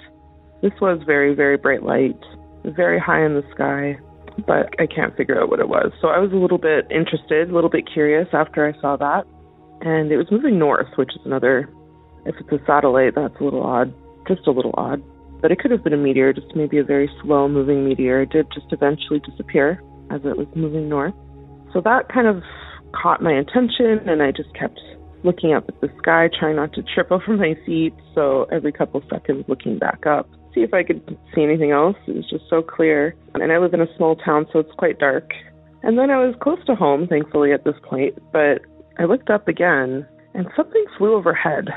[0.62, 2.18] This was very, very bright light,
[2.64, 3.98] very high in the sky,
[4.46, 5.92] but I can't figure out what it was.
[6.00, 9.24] So I was a little bit interested, a little bit curious after I saw that.
[9.82, 11.68] And it was moving north, which is another,
[12.26, 13.92] if it's a satellite, that's a little odd,
[14.28, 15.02] just a little odd.
[15.40, 18.22] But it could have been a meteor, just maybe a very slow moving meteor.
[18.22, 21.14] It did just eventually disappear as it was moving north.
[21.72, 22.42] So that kind of
[22.92, 24.78] caught my attention, and I just kept
[25.22, 27.94] looking up at the sky, trying not to trip over my feet.
[28.14, 31.02] So every couple seconds, looking back up see if I could
[31.34, 31.96] see anything else.
[32.06, 33.14] It was just so clear.
[33.34, 35.30] And I live in a small town, so it's quite dark.
[35.82, 38.62] And then I was close to home, thankfully, at this point, but
[39.00, 41.68] I looked up again and something flew overhead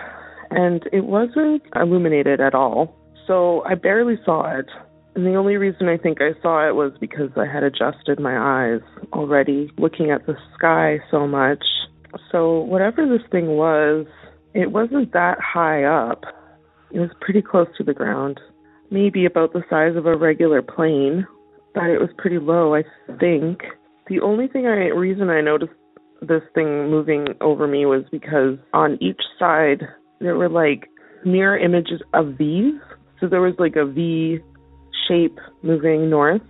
[0.52, 2.96] and it wasn't illuminated at all.
[3.26, 4.68] So I barely saw it.
[5.16, 8.38] And the only reason I think I saw it was because I had adjusted my
[8.38, 8.82] eyes
[9.14, 11.64] already, looking at the sky so much.
[12.32, 14.06] So whatever this thing was,
[14.54, 16.26] it wasn't that high up.
[16.92, 18.40] It was pretty close to the ground
[18.94, 21.26] maybe about the size of a regular plane,
[21.74, 22.84] but it was pretty low, I
[23.20, 23.64] think.
[24.08, 25.74] The only thing I reason I noticed
[26.28, 29.84] this thing moving over me was because on each side
[30.20, 30.90] there were like
[31.26, 32.80] mirror images of V's.
[33.20, 34.40] So there was like a V
[35.08, 36.42] shape moving north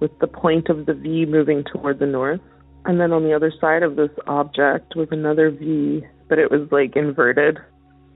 [0.00, 2.40] with the point of the V moving toward the north.
[2.84, 6.68] And then on the other side of this object was another V, but it was
[6.70, 7.58] like inverted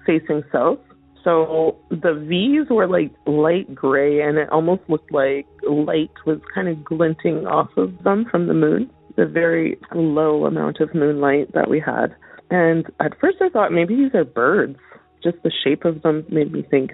[0.07, 0.79] facing south.
[1.23, 6.69] So the V's were like light gray, and it almost looked like light was kind
[6.69, 11.68] of glinting off of them from the moon, the very low amount of moonlight that
[11.68, 12.14] we had.
[12.50, 14.79] And at first I thought maybe these are birds.
[15.22, 16.93] Just the shape of them made me think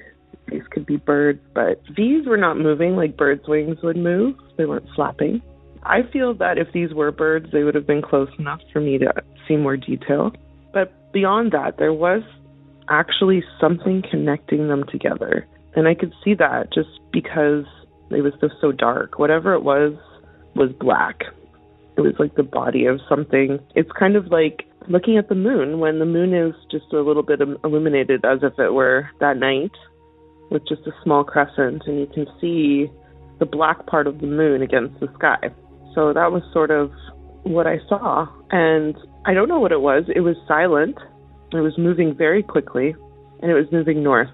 [0.49, 4.36] these could be birds, but these were not moving like birds' wings would move.
[4.57, 5.42] They weren't flapping.
[5.82, 8.99] I feel that if these were birds, they would have been close enough for me
[8.99, 9.12] to
[9.49, 10.32] see more detail.
[10.72, 12.22] But beyond that, there was
[12.88, 15.47] actually something connecting them together.
[15.74, 17.64] And I could see that just because
[18.11, 19.18] it was just so dark.
[19.18, 19.95] Whatever it was,
[20.55, 21.22] was black.
[21.97, 23.59] It was like the body of something.
[23.74, 27.22] It's kind of like looking at the moon when the moon is just a little
[27.22, 29.72] bit illuminated as if it were that night
[30.51, 32.91] with just a small crescent, and you can see
[33.38, 35.51] the black part of the moon against the sky.
[35.95, 36.91] So that was sort of
[37.43, 38.26] what I saw.
[38.51, 40.05] And I don't know what it was.
[40.14, 40.97] It was silent.
[41.53, 42.95] It was moving very quickly,
[43.43, 44.30] and it was moving north.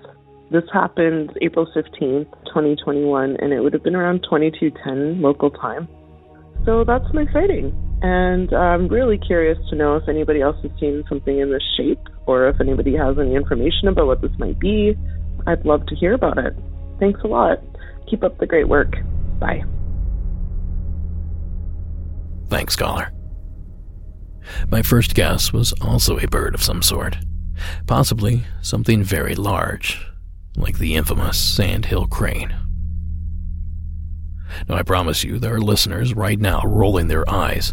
[0.51, 5.89] This happened April 15th, 2021, and it would have been around 2210 local time.
[6.67, 7.73] So that's my sighting.
[8.03, 12.01] And I'm really curious to know if anybody else has seen something in this shape
[12.27, 14.95] or if anybody has any information about what this might be.
[15.47, 16.55] I'd love to hear about it.
[16.99, 17.59] Thanks a lot.
[18.11, 18.97] Keep up the great work.
[19.39, 19.65] Bye.
[22.49, 23.13] Thanks, caller.
[24.71, 27.17] My first guess was also a bird of some sort,
[27.87, 30.05] possibly something very large,
[30.57, 32.55] like the infamous sandhill crane.
[34.69, 37.73] Now, I promise you, there are listeners right now rolling their eyes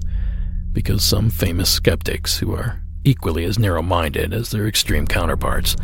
[0.72, 5.76] because some famous skeptics who are equally as narrow minded as their extreme counterparts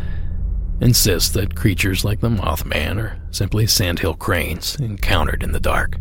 [0.80, 5.96] insist that creatures like the Mothman are simply sandhill cranes encountered in the dark.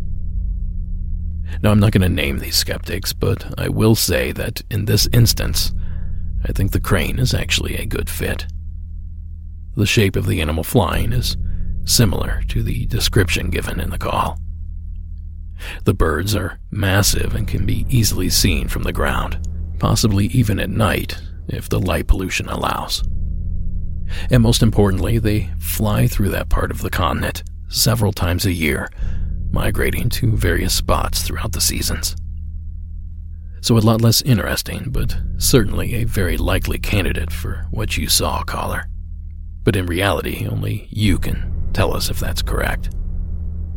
[1.61, 5.07] Now, I'm not going to name these skeptics, but I will say that in this
[5.11, 5.73] instance,
[6.45, 8.47] I think the crane is actually a good fit.
[9.75, 11.37] The shape of the animal flying is
[11.85, 14.39] similar to the description given in the call.
[15.83, 19.39] The birds are massive and can be easily seen from the ground,
[19.79, 23.03] possibly even at night if the light pollution allows.
[24.29, 28.89] And most importantly, they fly through that part of the continent several times a year,
[29.51, 32.15] migrating to various spots throughout the seasons.
[33.61, 38.41] So, a lot less interesting, but certainly a very likely candidate for what you saw,
[38.43, 38.85] caller.
[39.63, 42.89] But in reality, only you can tell us if that's correct.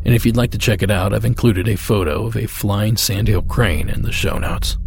[0.05, 2.97] And if you'd like to check it out, I've included a photo of a flying
[2.97, 4.77] sandhill crane in the show notes.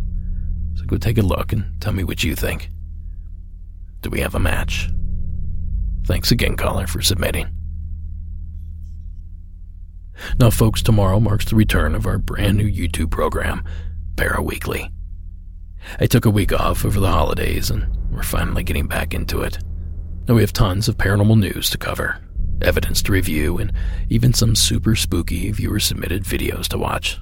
[0.75, 2.69] So go take a look and tell me what you think.
[4.03, 4.91] Do we have a match?
[6.05, 7.49] Thanks again, caller, for submitting.
[10.39, 13.65] Now, folks, tomorrow marks the return of our brand new YouTube program,
[14.17, 14.91] ParaWeekly.
[16.01, 19.59] I took a week off over the holidays and we're finally getting back into it.
[20.29, 22.21] Now, we have tons of paranormal news to cover,
[22.63, 23.73] evidence to review, and
[24.09, 27.19] even some super spooky viewer submitted videos to watch.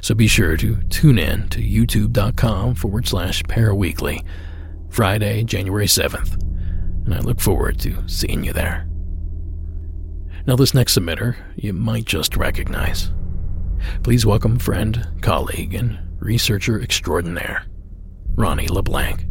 [0.00, 4.24] So be sure to tune in to youtube.com forward slash paraweekly,
[4.90, 6.40] Friday, January 7th,
[7.04, 8.88] and I look forward to seeing you there.
[10.46, 13.10] Now, this next submitter you might just recognize.
[14.02, 17.64] Please welcome friend, colleague, and researcher extraordinaire,
[18.36, 19.24] Ronny LeBlanc.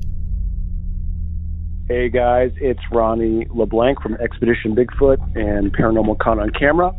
[1.88, 6.92] Hey guys, it's Ronny LeBlanc from Expedition Bigfoot and Paranormal Caught on Camera.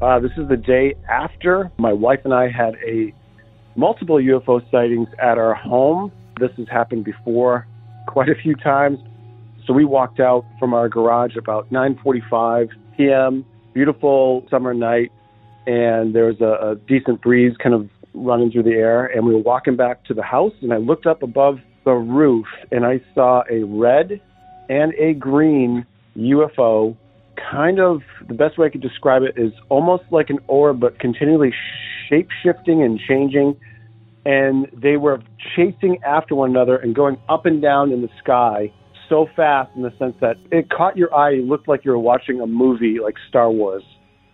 [0.00, 3.12] Uh, this is the day after my wife and I had a
[3.76, 6.10] multiple UFO sightings at our home.
[6.40, 7.66] This has happened before
[8.08, 8.98] quite a few times.
[9.66, 13.44] So we walked out from our garage about 9:45 p.m.
[13.74, 15.12] Beautiful summer night,
[15.66, 19.04] and there was a, a decent breeze kind of running through the air.
[19.04, 22.46] And we were walking back to the house, and I looked up above the roof,
[22.70, 24.18] and I saw a red
[24.70, 25.84] and a green
[26.16, 26.96] UFO.
[27.50, 30.98] Kind of the best way I could describe it is almost like an orb, but
[30.98, 31.52] continually
[32.08, 33.56] shape shifting and changing.
[34.24, 35.20] And they were
[35.56, 38.72] chasing after one another and going up and down in the sky
[39.08, 41.32] so fast in the sense that it caught your eye.
[41.32, 43.82] It looked like you were watching a movie like Star Wars.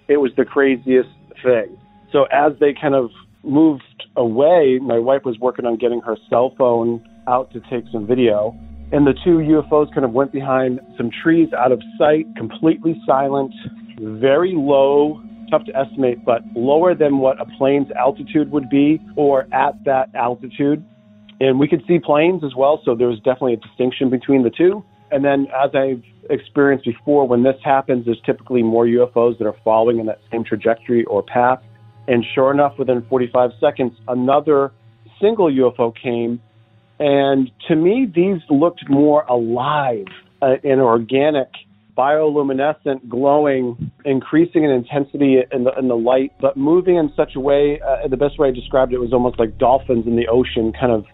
[0.08, 1.08] It was the craziest
[1.42, 1.78] thing.
[2.12, 3.10] So as they kind of
[3.42, 8.06] moved away, my wife was working on getting her cell phone out to take some
[8.06, 8.54] video
[8.92, 13.52] and the two UFOs kind of went behind some trees out of sight, completely silent,
[13.98, 15.20] very low,
[15.50, 20.14] tough to estimate, but lower than what a plane's altitude would be or at that
[20.14, 20.84] altitude.
[21.40, 24.50] And we could see planes as well, so there was definitely a distinction between the
[24.50, 24.84] two.
[25.10, 29.56] And then, as I've experienced before, when this happens, there's typically more UFOs that are
[29.62, 31.60] following in that same trajectory or path.
[32.08, 34.72] And sure enough, within 45 seconds, another
[35.20, 36.40] single UFO came
[36.98, 40.06] and to me, these looked more alive
[40.40, 41.48] uh, and organic,
[41.96, 47.40] bioluminescent, glowing, increasing in intensity in the, in the light, but moving in such a
[47.40, 50.72] way, uh, the best way I described it was almost like dolphins in the ocean,
[50.78, 51.04] kind of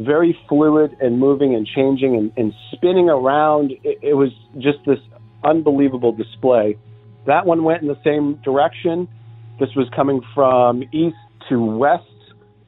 [0.00, 3.72] very fluid and moving and changing and, and spinning around.
[3.84, 4.98] It, it was just this
[5.44, 6.76] unbelievable display.
[7.26, 9.08] That one went in the same direction.
[9.58, 11.16] This was coming from east
[11.48, 12.04] to west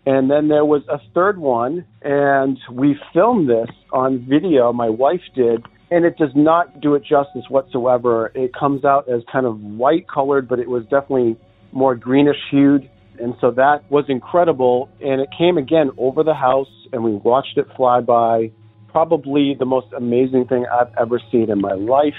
[0.05, 4.73] and then there was a third one, and we filmed this on video.
[4.73, 8.33] My wife did, and it does not do it justice whatsoever.
[8.35, 11.37] It comes out as kind of white colored, but it was definitely
[11.71, 12.91] more greenish hued.
[13.21, 14.89] And so that was incredible.
[15.01, 18.51] And it came again over the house, and we watched it fly by.
[18.89, 22.19] Probably the most amazing thing I've ever seen in my life.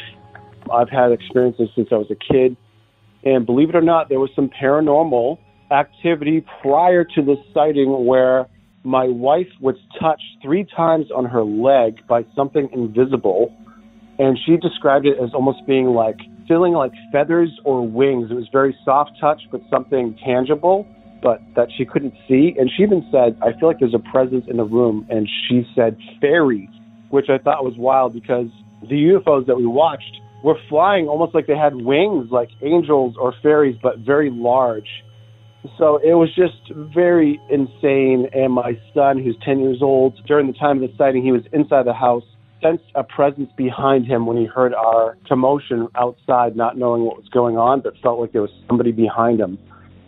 [0.74, 2.56] I've had experiences since I was a kid.
[3.24, 5.38] And believe it or not, there was some paranormal
[5.72, 8.48] activity prior to this sighting where
[8.84, 13.56] my wife was touched three times on her leg by something invisible.
[14.20, 18.30] And she described it as almost being like feeling like feathers or wings.
[18.30, 20.86] It was very soft touch, but something tangible,
[21.22, 22.54] but that she couldn't see.
[22.60, 25.08] And she even said, I feel like there's a presence in the room.
[25.10, 26.70] And she said fairies,
[27.10, 28.48] which I thought was wild because
[28.82, 33.34] the UFOs that we watched were flying almost like they had wings, like angels or
[33.42, 34.88] fairies, but very large.
[35.78, 38.28] So it was just very insane.
[38.34, 41.44] And my son, who's 10 years old, during the time of the sighting, he was
[41.54, 42.24] inside the house,
[42.62, 47.28] sensed a presence behind him when he heard our commotion outside, not knowing what was
[47.30, 49.58] going on, but felt like there was somebody behind him.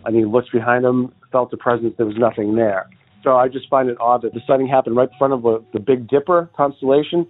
[0.04, 2.88] And he looked behind him, felt a presence, there was nothing there.
[3.24, 5.58] So I just find it odd that the sighting happened right in front of a,
[5.72, 7.26] the Big Dipper constellation.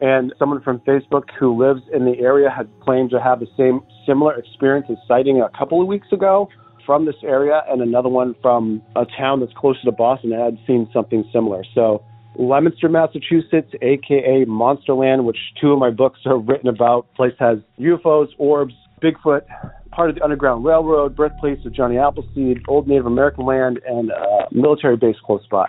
[0.00, 3.82] And someone from Facebook who lives in the area had claimed to have the same
[4.06, 6.48] similar experience as sighting a couple of weeks ago
[6.84, 10.88] from this area, and another one from a town that's closer to Boston had seen
[10.92, 11.64] something similar.
[11.74, 12.02] So,
[12.36, 17.12] Leominster, Massachusetts, aka Monsterland, which two of my books are written about.
[17.14, 19.42] Place has UFOs, orbs, Bigfoot,
[19.90, 24.46] part of the Underground Railroad, birthplace of Johnny Appleseed, old Native American land, and a
[24.52, 25.66] military base close by.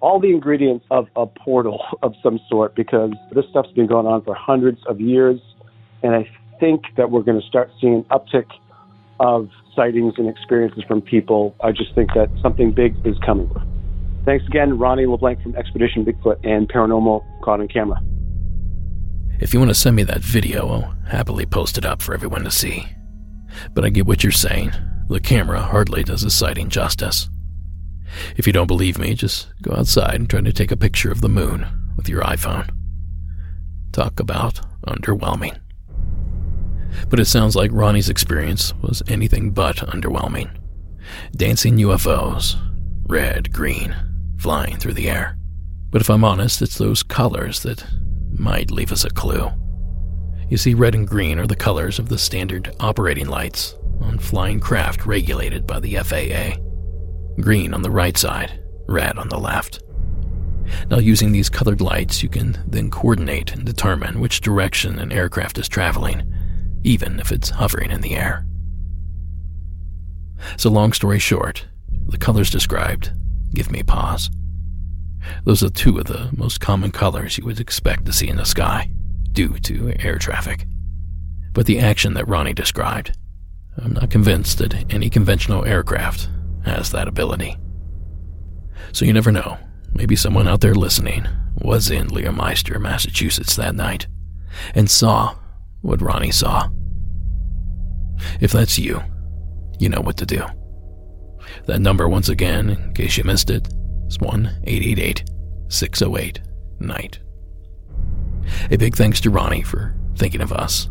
[0.00, 4.24] All the ingredients of a portal of some sort because this stuff's been going on
[4.24, 5.40] for hundreds of years.
[6.02, 8.46] And I think that we're going to start seeing an uptick
[9.20, 11.54] of sightings and experiences from people.
[11.62, 13.48] I just think that something big is coming.
[14.24, 18.00] Thanks again, Ronny LeBlanc from Expedition Bigfoot and Paranormal Caught on Camera.
[19.40, 22.44] If you want to send me that video, I'll happily post it up for everyone
[22.44, 22.86] to see.
[23.72, 24.72] But I get what you're saying.
[25.08, 27.28] The camera hardly does a sighting justice.
[28.36, 31.20] If you don't believe me, just go outside and try to take a picture of
[31.20, 31.66] the moon
[31.96, 32.68] with your iPhone.
[33.92, 35.58] Talk about underwhelming.
[37.08, 40.50] But it sounds like Ronny's experience was anything but underwhelming.
[41.32, 42.56] Dancing UFOs,
[43.08, 43.94] red, green,
[44.38, 45.36] flying through the air.
[45.90, 47.84] But if I'm honest, it's those colors that
[48.32, 49.50] might leave us a clue.
[50.48, 54.60] You see, red and green are the colors of the standard operating lights on flying
[54.60, 56.60] craft regulated by the FAA.
[57.40, 59.82] Green on the right side, red on the left.
[60.88, 65.58] Now, using these colored lights, you can then coordinate and determine which direction an aircraft
[65.58, 66.22] is traveling,
[66.84, 68.46] even if it's hovering in the air.
[70.56, 71.66] So, long story short,
[72.06, 73.12] the colors described
[73.54, 74.30] give me pause.
[75.44, 78.44] Those are two of the most common colors you would expect to see in the
[78.44, 78.90] sky,
[79.32, 80.66] due to air traffic.
[81.52, 83.16] But the action that Ronny described,
[83.76, 86.28] I'm not convinced that any conventional aircraft
[86.64, 87.56] has that ability.
[88.92, 89.58] So you never know.
[89.92, 91.26] Maybe someone out there listening
[91.56, 94.06] was in Leominster, Massachusetts that night
[94.74, 95.34] and saw
[95.82, 96.68] what Ronny saw.
[98.40, 99.02] If that's you,
[99.78, 100.44] you know what to do.
[101.66, 103.68] That number, once again, in case you missed it,
[104.06, 105.24] is 1 888
[105.68, 106.40] 608
[106.80, 107.18] NIGHT.
[108.70, 110.88] A big thanks to Ronny for thinking of us.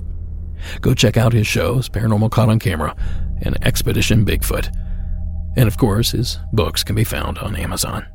[0.81, 2.95] Go check out his shows, Paranormal Caught on Camera
[3.41, 4.73] and Expedition Bigfoot.
[5.55, 8.05] And of course, his books can be found on Amazon.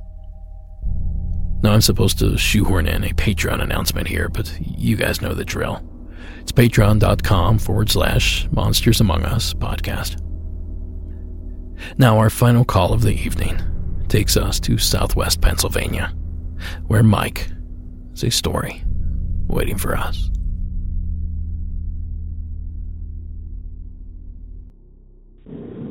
[1.62, 5.44] Now, I'm supposed to shoehorn in a Patreon announcement here, but you guys know the
[5.44, 5.82] drill.
[6.44, 10.20] It's patreon.com forward slash Monsters Among Us podcast.
[11.96, 13.58] Now, our final call of the evening
[14.08, 16.14] takes us to southwest Pennsylvania,
[16.86, 17.48] where Mike
[18.10, 18.84] has a story
[19.46, 20.30] waiting for us.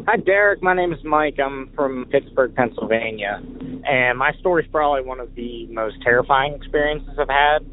[0.06, 0.62] Hi, Derek.
[0.62, 1.40] My name is Mike.
[1.44, 3.42] I'm from Pittsburgh, Pennsylvania.
[3.90, 7.66] And my story is probably one of the most terrifying experiences I've had.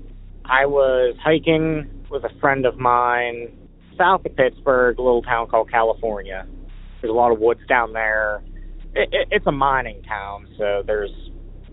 [0.47, 3.49] I was hiking with a friend of mine
[3.97, 6.47] south of Pittsburgh, a little town called California.
[7.01, 8.43] There's a lot of woods down there.
[8.95, 11.11] It, it, it's a mining town, so there's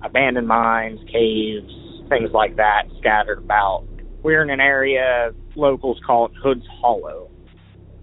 [0.03, 1.73] abandoned mines, caves,
[2.09, 3.85] things like that scattered about.
[4.23, 7.29] We're in an area locals call it Hood's Hollow.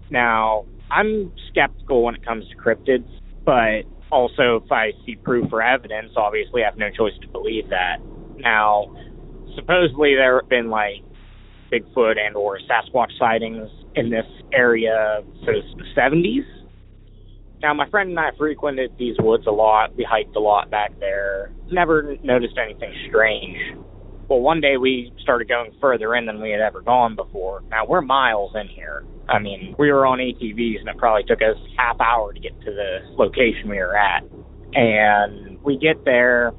[0.09, 3.07] Now, I'm skeptical when it comes to cryptids,
[3.45, 7.69] but also if I see proof or evidence, obviously I have no choice to believe
[7.69, 7.97] that.
[8.37, 8.93] Now,
[9.55, 11.03] supposedly there have been like
[11.75, 16.45] Bigfoot and or Sasquatch sightings in this area since the 70s.
[17.61, 19.95] Now, my friend and I frequented these woods a lot.
[19.95, 21.51] We hiked a lot back there.
[21.71, 23.57] Never noticed anything strange.
[24.27, 27.63] Well, one day we started going further in than we had ever gone before.
[27.69, 29.05] Now, we're miles in here.
[29.29, 32.59] I mean, we were on ATVs and it probably took us half hour to get
[32.61, 34.23] to the location we were at.
[34.73, 36.53] And we get there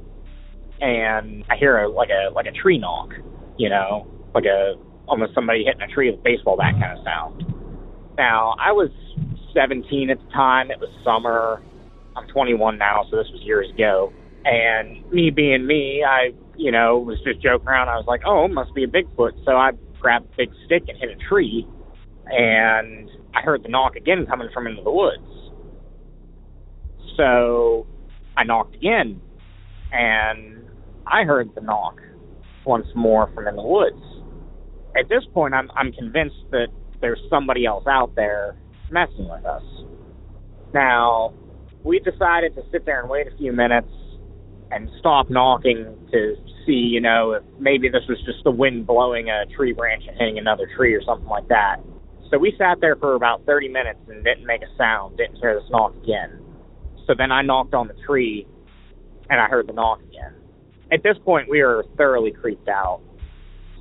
[0.81, 3.11] and I hear a, like a like a tree knock,
[3.57, 4.75] you know, like a
[5.09, 7.45] almost somebody hitting a tree with a baseball bat kind of sound.
[8.17, 8.91] Now, I was
[9.55, 10.71] 17 at the time.
[10.71, 11.63] It was summer.
[12.17, 14.13] I'm 21 now, so this was years ago.
[14.45, 17.89] And me being me, I, you know, was just joking around.
[17.89, 19.45] I was like, oh, it must be a Bigfoot.
[19.45, 21.67] So I grabbed a big stick and hit a tree.
[22.27, 25.53] And I heard the knock again coming from into the woods.
[27.17, 27.87] So
[28.37, 29.21] I knocked again.
[29.93, 30.65] And
[31.07, 32.01] I heard the knock
[32.65, 34.03] once more from in the woods.
[34.99, 36.69] At this point, I'm, I'm convinced that
[37.01, 38.57] there's somebody else out there
[38.91, 39.63] messing with us.
[40.73, 41.35] Now,
[41.85, 43.91] we decided to sit there and wait a few minutes
[44.71, 46.37] and stop knocking to
[46.67, 50.17] see, you know, if maybe this was just the wind blowing a tree branch and
[50.19, 51.77] hitting another tree or something like that.
[52.31, 55.55] So we sat there for about 30 minutes and didn't make a sound, didn't hear
[55.61, 56.41] this knock again.
[57.07, 58.49] So then I knocked on the tree
[59.31, 60.35] and I heard the knock again.
[60.91, 63.01] At this point, we were thoroughly creeped out.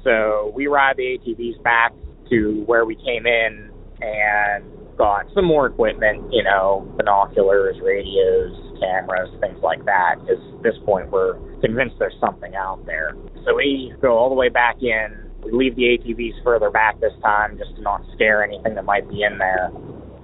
[0.05, 1.91] So we ride the ATVs back
[2.29, 4.63] to where we came in and
[4.97, 10.15] got some more equipment, you know, binoculars, radios, cameras, things like that.
[10.21, 13.15] Because at this point, we're convinced there's something out there.
[13.45, 15.07] So we go all the way back in.
[15.43, 19.09] We leave the ATVs further back this time just to not scare anything that might
[19.09, 19.71] be in there.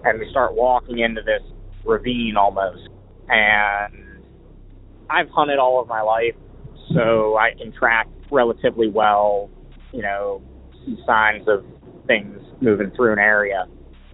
[0.05, 1.41] And we start walking into this
[1.86, 2.88] ravine almost.
[3.29, 4.21] And
[5.09, 6.36] I've hunted all of my life,
[6.93, 9.49] so I can track relatively well,
[9.93, 10.41] you know,
[11.05, 11.65] signs of
[12.07, 13.65] things moving through an area.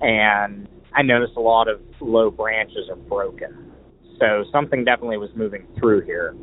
[0.01, 3.71] And I noticed a lot of low branches are broken.
[4.19, 6.36] So something definitely was moving through here.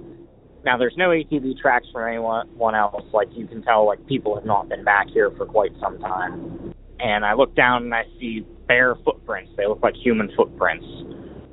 [0.65, 3.05] Now there's no ATV tracks for anyone else.
[3.13, 6.73] Like you can tell, like people have not been back here for quite some time.
[7.01, 9.51] And I look down and I see bare footprints.
[9.57, 10.87] They look like human footprints.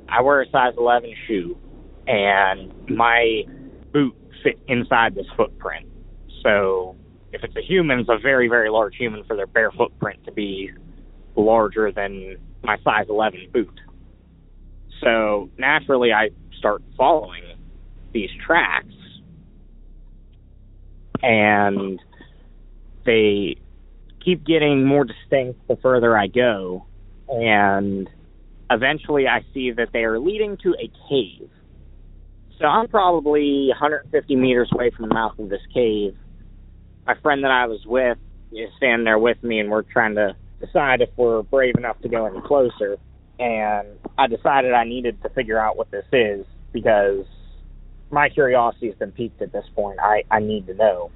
[0.08, 1.56] I wear a size 11 shoe,
[2.06, 3.42] and my
[3.92, 5.86] boot fit inside this footprint.
[6.42, 6.96] So
[7.32, 10.32] if it's a human, it's a very, very large human for their bare footprint to
[10.32, 10.70] be
[11.36, 13.80] larger than my size 11 boot.
[15.02, 17.42] So naturally, I start following
[18.12, 18.94] these tracks,
[21.22, 22.00] and
[23.04, 23.56] they
[24.24, 26.86] keep getting more distinct the further I go,
[27.28, 28.08] and
[28.70, 31.50] eventually I see that they are leading to a cave.
[32.58, 36.16] So I'm probably 150 meters away from the mouth of this cave.
[37.06, 38.18] My friend that I was with
[38.52, 42.08] is standing there with me, and we're trying to decide if we're brave enough to
[42.08, 42.96] go any closer.
[43.38, 43.88] And
[44.18, 47.24] I decided I needed to figure out what this is because
[48.10, 49.98] my curiosity has been piqued at this point.
[50.00, 51.10] I, I need to know.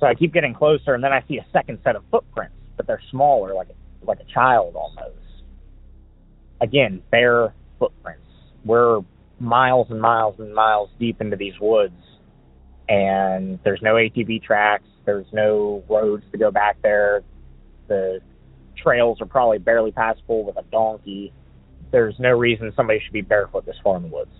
[0.00, 2.86] So I keep getting closer, and then I see a second set of footprints, but
[2.86, 3.68] they're smaller, like
[4.06, 5.16] like a child almost.
[6.60, 8.22] Again, bare footprints.
[8.64, 9.00] We're
[9.40, 11.94] miles and miles and miles deep into these woods,
[12.88, 14.84] and there's no ATV tracks.
[15.04, 17.22] There's no roads to go back there.
[17.88, 18.20] The
[18.76, 21.32] trails are probably barely passable with a donkey.
[21.92, 24.30] There's no reason somebody should be barefoot this far in the woods.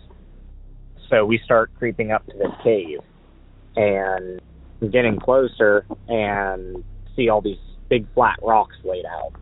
[1.10, 2.98] So we start creeping up to this cave
[3.76, 4.40] and
[4.92, 6.82] getting closer and
[7.14, 9.32] see all these big flat rocks laid out.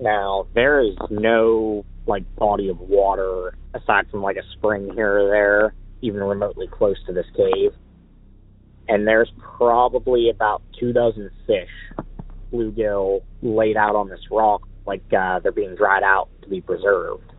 [0.00, 5.28] Now, there is no like body of water aside from like a spring here or
[5.30, 7.72] there, even remotely close to this cave.
[8.88, 11.70] And there's probably about two dozen fish
[12.52, 17.32] bluegill laid out on this rock like uh, they're being dried out to be preserved.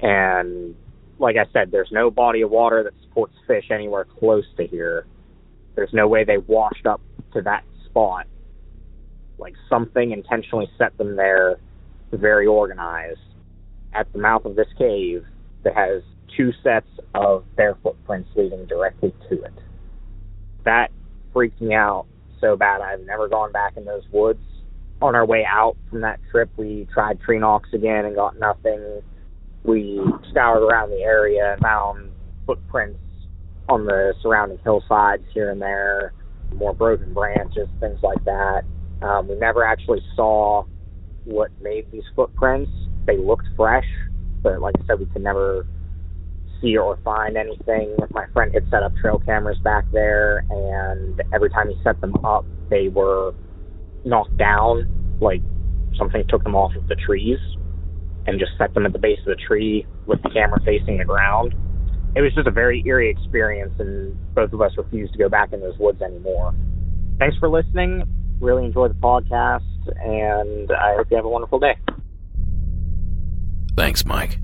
[0.00, 0.74] And
[1.18, 5.06] like I said, there's no body of water that supports fish anywhere close to here.
[5.74, 7.00] There's no way they washed up
[7.34, 8.26] to that spot.
[9.38, 11.56] Like something intentionally set them there,
[12.12, 13.20] very organized.
[13.94, 15.24] At the mouth of this cave
[15.64, 16.02] that has
[16.36, 19.52] two sets of bare footprints leading directly to it.
[20.66, 20.90] That
[21.32, 22.06] freaked me out
[22.40, 24.40] so bad I've never gone back in those woods.
[25.00, 29.00] On our way out from that trip, we tried tree knocks again and got nothing.
[29.62, 30.00] We
[30.30, 32.10] scoured around the area and found
[32.46, 32.98] footprints
[33.68, 36.12] on the surrounding hillsides here and there,
[36.54, 38.62] more broken branches, things like that.
[39.02, 40.64] Um, we never actually saw
[41.24, 42.70] what made these footprints.
[43.06, 43.86] They looked fresh,
[44.42, 45.66] but like I said, we could never
[46.60, 47.96] see or find anything.
[48.10, 52.14] My friend had set up trail cameras back there, and every time he set them
[52.24, 53.34] up, they were
[54.04, 54.86] knocked down,
[55.20, 55.40] like
[55.98, 57.38] something took them off of the trees
[58.26, 61.04] and just set them at the base of the tree with the camera facing the
[61.04, 61.54] ground.
[62.14, 65.52] It was just a very eerie experience, and both of us refused to go back
[65.52, 66.54] in those woods anymore.
[67.18, 68.04] Thanks for listening.
[68.40, 69.62] Really enjoy the podcast,
[70.04, 71.76] and I hope you have a wonderful day.
[73.76, 74.38] Thanks, Mike.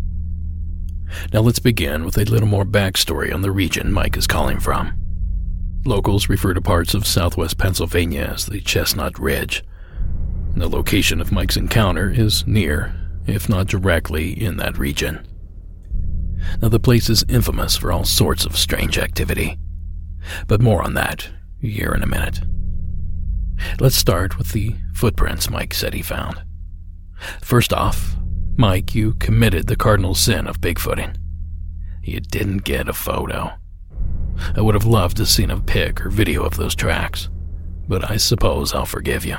[1.33, 4.93] Now let's begin with a little more backstory on the region Mike is calling from.
[5.85, 9.65] Locals refer to parts of southwest Pennsylvania as the Chestnut Ridge.
[10.55, 12.95] The location of Mike's encounter is near,
[13.27, 15.27] if not directly, in that region.
[16.61, 19.59] Now, the place is infamous for all sorts of strange activity.
[20.47, 22.41] But more on that here in a minute.
[23.81, 26.43] Let's start with the footprints Mike said he found.
[27.41, 28.17] First off,
[28.57, 31.17] Mike, you committed the cardinal sin of Bigfooting.
[32.03, 33.53] You didn't get a photo.
[34.55, 37.31] I would have loved to seen a pic or video of those tracks,
[37.89, 39.37] but I suppose I'll forgive you.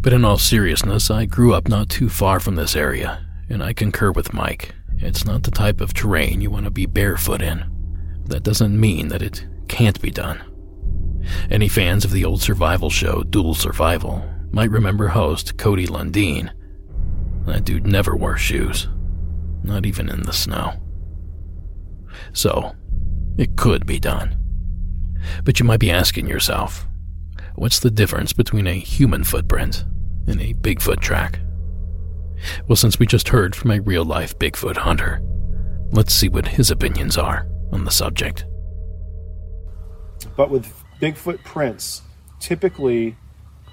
[0.00, 3.72] But in all seriousness, I grew up not too far from this area, and I
[3.72, 4.72] concur with Mike.
[4.98, 7.64] It's not the type of terrain you want to be barefoot in.
[8.26, 10.40] That doesn't mean that it can't be done.
[11.50, 16.50] Any fans of the old survival show Dual Survival might remember host Cody Lundin
[17.46, 18.88] that dude never wore shoes,
[19.62, 20.80] not even in the snow.
[22.32, 22.74] So,
[23.38, 24.36] it could be done.
[25.44, 26.86] But you might be asking yourself,
[27.54, 29.84] What's the difference between a human footprint
[30.26, 31.40] and a Bigfoot track?
[32.66, 35.20] Well, since we just heard from a real life Bigfoot hunter,
[35.90, 38.46] let's see what his opinions are on the subject.
[40.36, 42.02] But with Bigfoot prints,
[42.38, 43.16] typically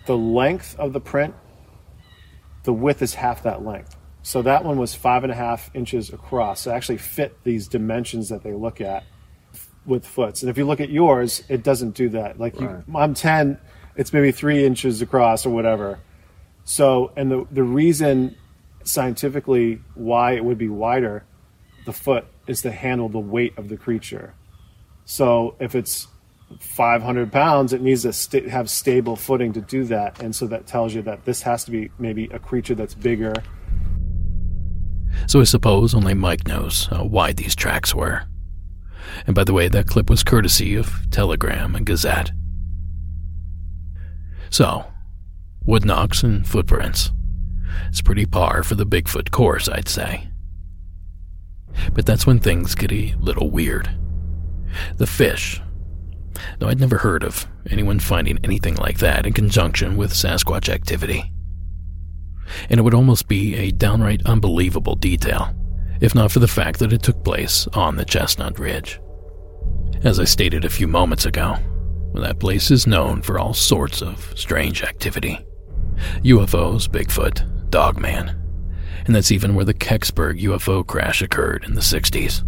[0.06, 1.34] the length of the print,
[2.68, 3.96] the width is half that length.
[4.24, 6.62] So that one was five and a half inches across.
[6.62, 9.06] So it actually fit these dimensions that they look at
[9.86, 10.44] with foots.
[10.44, 12.38] And if you look at yours, it doesn't do that.
[12.38, 13.58] Like you, I'm 10,
[13.96, 16.00] it's maybe three inches across or whatever.
[16.66, 18.36] So, and the, the reason
[18.84, 21.24] scientifically why it would be wider,
[21.86, 24.34] the foot, is to handle the weight of the creature.
[25.06, 26.10] So if it's
[26.60, 30.22] 500 pounds, it needs to have stable footing to do that.
[30.22, 33.34] And so that tells you that this has to be maybe a creature that's bigger.
[35.28, 38.24] So I suppose only Mike knows uh, how wide these tracks were.
[39.26, 42.32] And by the way, that clip was courtesy of Telegram and Gazette.
[44.50, 44.86] So,
[45.66, 47.12] wood knocks and footprints.
[47.90, 50.30] It's pretty par for the Bigfoot course, I'd say.
[51.94, 53.90] But that's when things get a little weird.
[54.98, 55.62] The fish.
[56.60, 61.32] Now, I'd never heard of anyone finding anything like that in conjunction with Sasquatch activity.
[62.70, 65.54] And it would almost be a downright unbelievable detail,
[66.00, 69.00] if not for the fact that it took place on the Chestnut Ridge.
[70.04, 71.58] As I stated a few moments ago,
[72.14, 75.40] that place is known for all sorts of strange activity
[76.24, 78.30] UFOs, Bigfoot, Dogman,
[79.06, 82.44] and that's even where the Kecksburg UFO crash occurred in the 60s.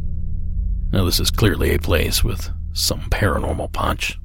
[0.92, 4.20] Now, this is clearly a place with some paranormal punch.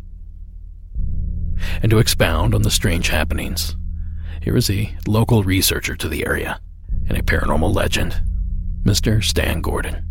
[1.83, 3.77] And to expound on the strange happenings,
[4.43, 6.61] here is a local researcher to the area
[7.09, 8.21] and a paranormal legend,
[8.85, 9.23] Mr.
[9.23, 10.05] Stan Gordon.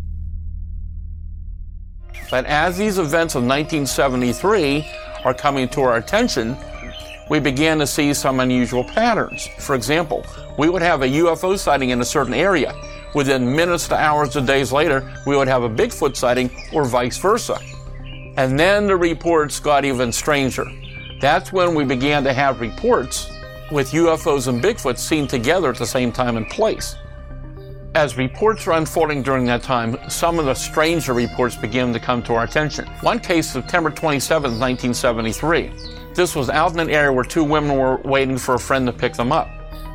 [2.32, 4.88] But as these events of 1973
[5.24, 6.58] are coming to our attention,
[7.30, 9.48] we began to see some unusual patterns.
[9.60, 10.26] For example,
[10.58, 12.74] we would have a UFO sighting in a certain area.
[13.14, 17.18] Within minutes to hours to days later, we would have a Bigfoot sighting or vice
[17.18, 17.60] versa.
[18.36, 20.66] And then the reports got even stranger.
[21.22, 23.32] That's when we began to have reports
[23.72, 26.96] with UFOs and Bigfoot seen together at the same time and place.
[27.94, 32.24] As reports were unfolding during that time, some of the stranger reports began to come
[32.24, 32.88] to our attention.
[33.02, 35.72] One case, September 27, 1973.
[36.16, 38.94] This was out in an area where two women were waiting for a friend to
[38.94, 39.48] pick them up.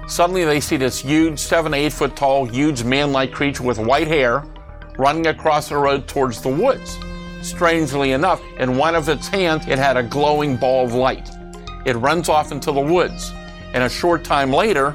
[0.06, 3.78] Suddenly, they see this huge, seven to eight foot tall, huge man like creature with
[3.78, 4.44] white hair
[4.96, 6.98] running across the road towards the woods.
[7.48, 11.30] Strangely enough, in one of its hands, it had a glowing ball of light.
[11.86, 13.32] It runs off into the woods,
[13.72, 14.94] and a short time later,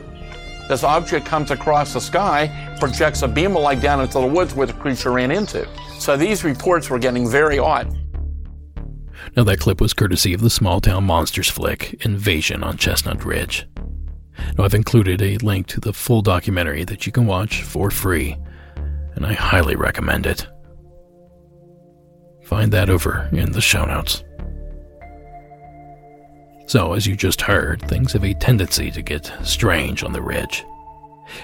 [0.69, 4.53] this object comes across the sky, projects a beam of light down into the woods
[4.53, 5.67] where the creature ran into.
[5.97, 7.97] So these reports were getting very odd.
[9.35, 13.67] Now, that clip was courtesy of the small town monsters flick Invasion on Chestnut Ridge.
[14.57, 18.37] Now, I've included a link to the full documentary that you can watch for free,
[19.15, 20.47] and I highly recommend it.
[22.45, 24.23] Find that over in the show notes.
[26.67, 30.63] So, as you just heard, things have a tendency to get strange on the ridge,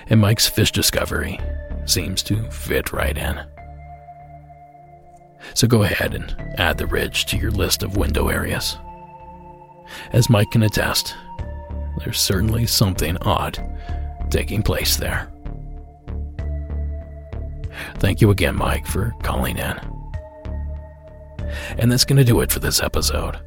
[0.10, 1.40] and Mike's fish discovery
[1.86, 3.40] seems to fit right in.
[5.54, 8.78] So go ahead and add the ridge to your list of window areas.
[10.14, 11.16] As Mike can attest,
[11.98, 13.58] there's certainly something odd
[14.30, 15.32] taking place there.
[17.96, 19.80] Thank you again, Mike, for calling in.
[21.78, 23.40] And that's going to do it for this episode.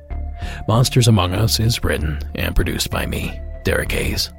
[0.66, 4.30] Monsters Among Us is written and produced by me, Derek Hayes.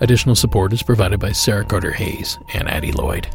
[0.00, 3.28] Additional support is provided by Sarah Carter Hayes and Addie Lloyd.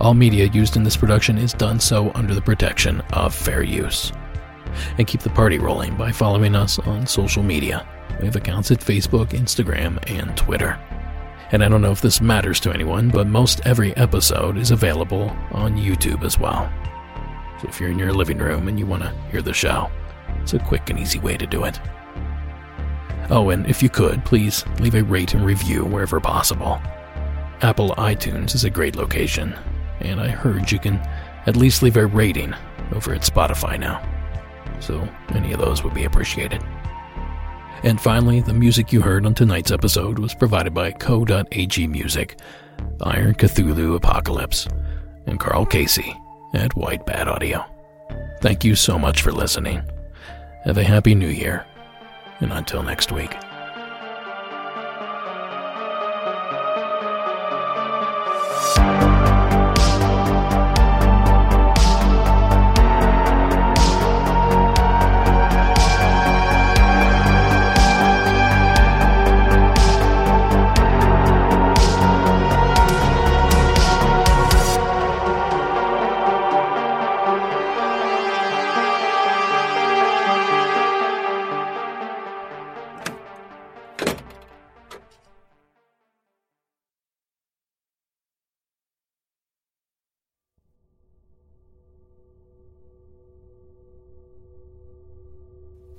[0.00, 4.12] All media used in this production is done so under the protection of fair use.
[4.98, 7.86] And keep the party rolling by following us on social media.
[8.20, 10.78] We have accounts at Facebook, Instagram, and Twitter.
[11.52, 15.34] And I don't know if this matters to anyone, but most every episode is available
[15.50, 16.70] on YouTube as well.
[17.60, 19.90] So if you're in your living room and you want to hear the show,
[20.40, 21.78] it's a quick and easy way to do it.
[23.28, 26.80] Oh, and if you could, please leave a rate and review wherever possible.
[27.60, 29.54] Apple iTunes is a great location,
[30.00, 30.96] and I heard you can
[31.46, 32.54] at least leave a rating
[32.92, 34.02] over at Spotify now.
[34.80, 36.62] So any of those would be appreciated.
[37.82, 42.38] And finally, the music you heard on tonight's episode was provided by Co.ag Music,
[43.02, 44.66] Iron Cthulhu Apocalypse,
[45.26, 46.16] and Carl Casey
[46.54, 47.64] at White Bat Audio.
[48.40, 49.82] Thank you so much for listening.
[50.64, 51.66] Have a happy new year,
[52.40, 53.34] and until next week.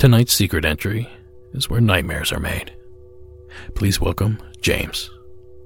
[0.01, 1.07] Tonight's secret entry
[1.53, 2.73] is where nightmares are made.
[3.75, 5.11] Please welcome James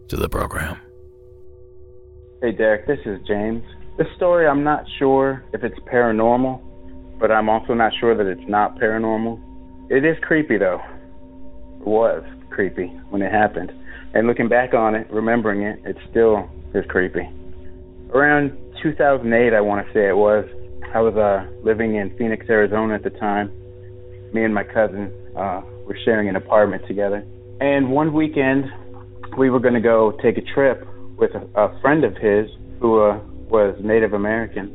[0.09, 0.77] to the program.
[2.41, 3.63] Hey, Derek, this is James.
[3.97, 6.59] This story, I'm not sure if it's paranormal,
[7.17, 9.39] but I'm also not sure that it's not paranormal.
[9.89, 10.81] It is creepy, though.
[11.79, 13.71] It was creepy when it happened.
[14.13, 17.25] And looking back on it, remembering it, it still is creepy.
[18.13, 18.51] Around
[18.83, 20.43] 2008, I want to say it was,
[20.93, 23.49] I was uh, living in Phoenix, Arizona at the time.
[24.35, 27.25] Me and my cousin uh, were sharing an apartment together.
[27.61, 28.65] And one weekend,
[29.37, 30.85] we were going to go take a trip
[31.17, 32.49] with a, a friend of his
[32.81, 33.17] who uh,
[33.47, 34.65] was Native American.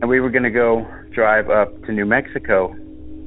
[0.00, 0.84] And we were going to go
[1.14, 2.74] drive up to New Mexico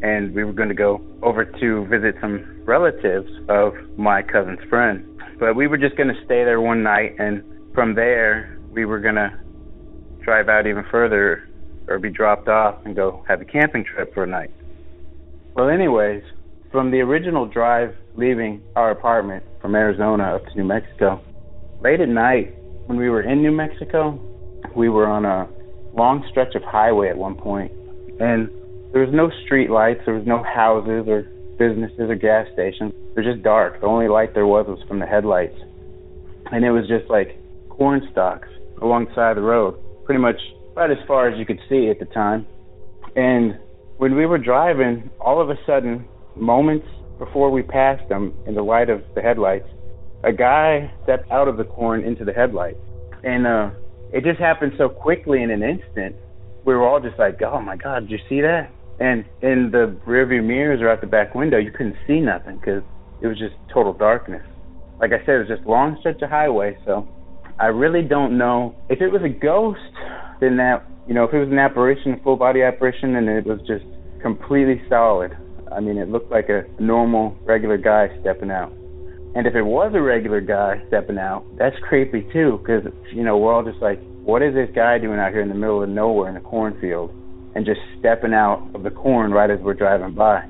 [0.01, 5.05] and we were going to go over to visit some relatives of my cousin's friend.
[5.39, 7.41] But we were just going to stay there one night, and
[7.73, 9.31] from there, we were going to
[10.21, 11.47] drive out even further
[11.87, 14.51] or be dropped off and go have a camping trip for a night.
[15.59, 16.23] Well, anyways,
[16.71, 21.19] from the original drive leaving our apartment from Arizona up to New Mexico,
[21.81, 22.55] late at night
[22.85, 24.17] when we were in New Mexico,
[24.73, 25.49] we were on a
[25.93, 27.73] long stretch of highway at one point,
[28.21, 28.47] and
[28.93, 31.23] there was no street lights, there was no houses or
[31.59, 32.93] businesses or gas stations.
[32.95, 33.81] It was just dark.
[33.81, 35.59] The only light there was was from the headlights.
[36.53, 37.35] And it was just like
[37.67, 38.47] corn stalks
[38.81, 40.39] along the road, pretty much
[40.71, 42.47] about as far as you could see at the time.
[43.17, 43.59] And
[43.99, 46.87] when we were driving, all of a sudden, moments
[47.17, 49.67] before we passed them in the light of the headlights,
[50.23, 52.79] a guy stepped out of the corn into the headlights.
[53.23, 53.69] And uh
[54.11, 56.15] it just happened so quickly in an instant.
[56.65, 59.95] We were all just like, "Oh my god, did you see that?" And in the
[60.07, 62.81] rearview mirrors or out the back window, you couldn't see nothing because
[63.21, 64.45] it was just total darkness.
[64.99, 67.07] Like I said, it was just long stretch of highway, so
[67.59, 69.93] I really don't know if it was a ghost.
[70.39, 73.45] Then that, you know, if it was an apparition, a full body apparition, and it
[73.45, 73.83] was just
[74.21, 75.35] completely solid.
[75.71, 78.71] I mean, it looked like a normal, regular guy stepping out.
[79.35, 83.37] And if it was a regular guy stepping out, that's creepy too, because you know
[83.37, 85.89] we're all just like, what is this guy doing out here in the middle of
[85.89, 87.13] nowhere in a cornfield?
[87.55, 90.45] and just stepping out of the corn right as we're driving by.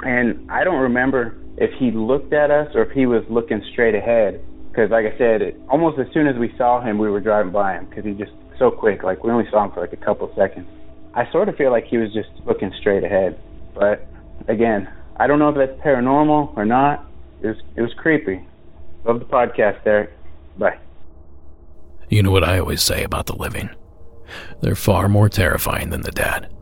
[0.00, 3.94] And I don't remember if he looked at us or if he was looking straight
[3.94, 4.42] ahead.
[4.70, 7.52] Because, like I said, it, almost as soon as we saw him, we were driving
[7.52, 9.02] by him because he just so quick.
[9.02, 10.68] Like we only saw him for like a couple seconds.
[11.14, 13.40] I sort of feel like he was just looking straight ahead.
[13.74, 14.06] But
[14.48, 17.06] again, I don't know if that's paranormal or not.
[17.42, 18.44] It was it was creepy.
[19.04, 20.10] Love the podcast, Derek.
[20.58, 20.78] Bye.
[22.08, 23.70] You know what I always say about the living.
[24.60, 26.52] They're far more terrifying than the dead.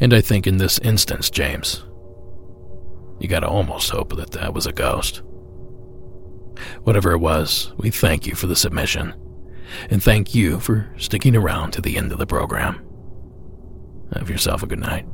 [0.00, 1.84] And I think in this instance, James,
[3.18, 5.22] you gotta almost hope that that was a ghost.
[6.82, 9.14] Whatever it was, we thank you for the submission,
[9.90, 12.84] and thank you for sticking around to the end of the program.
[14.14, 15.06] Have yourself a good night.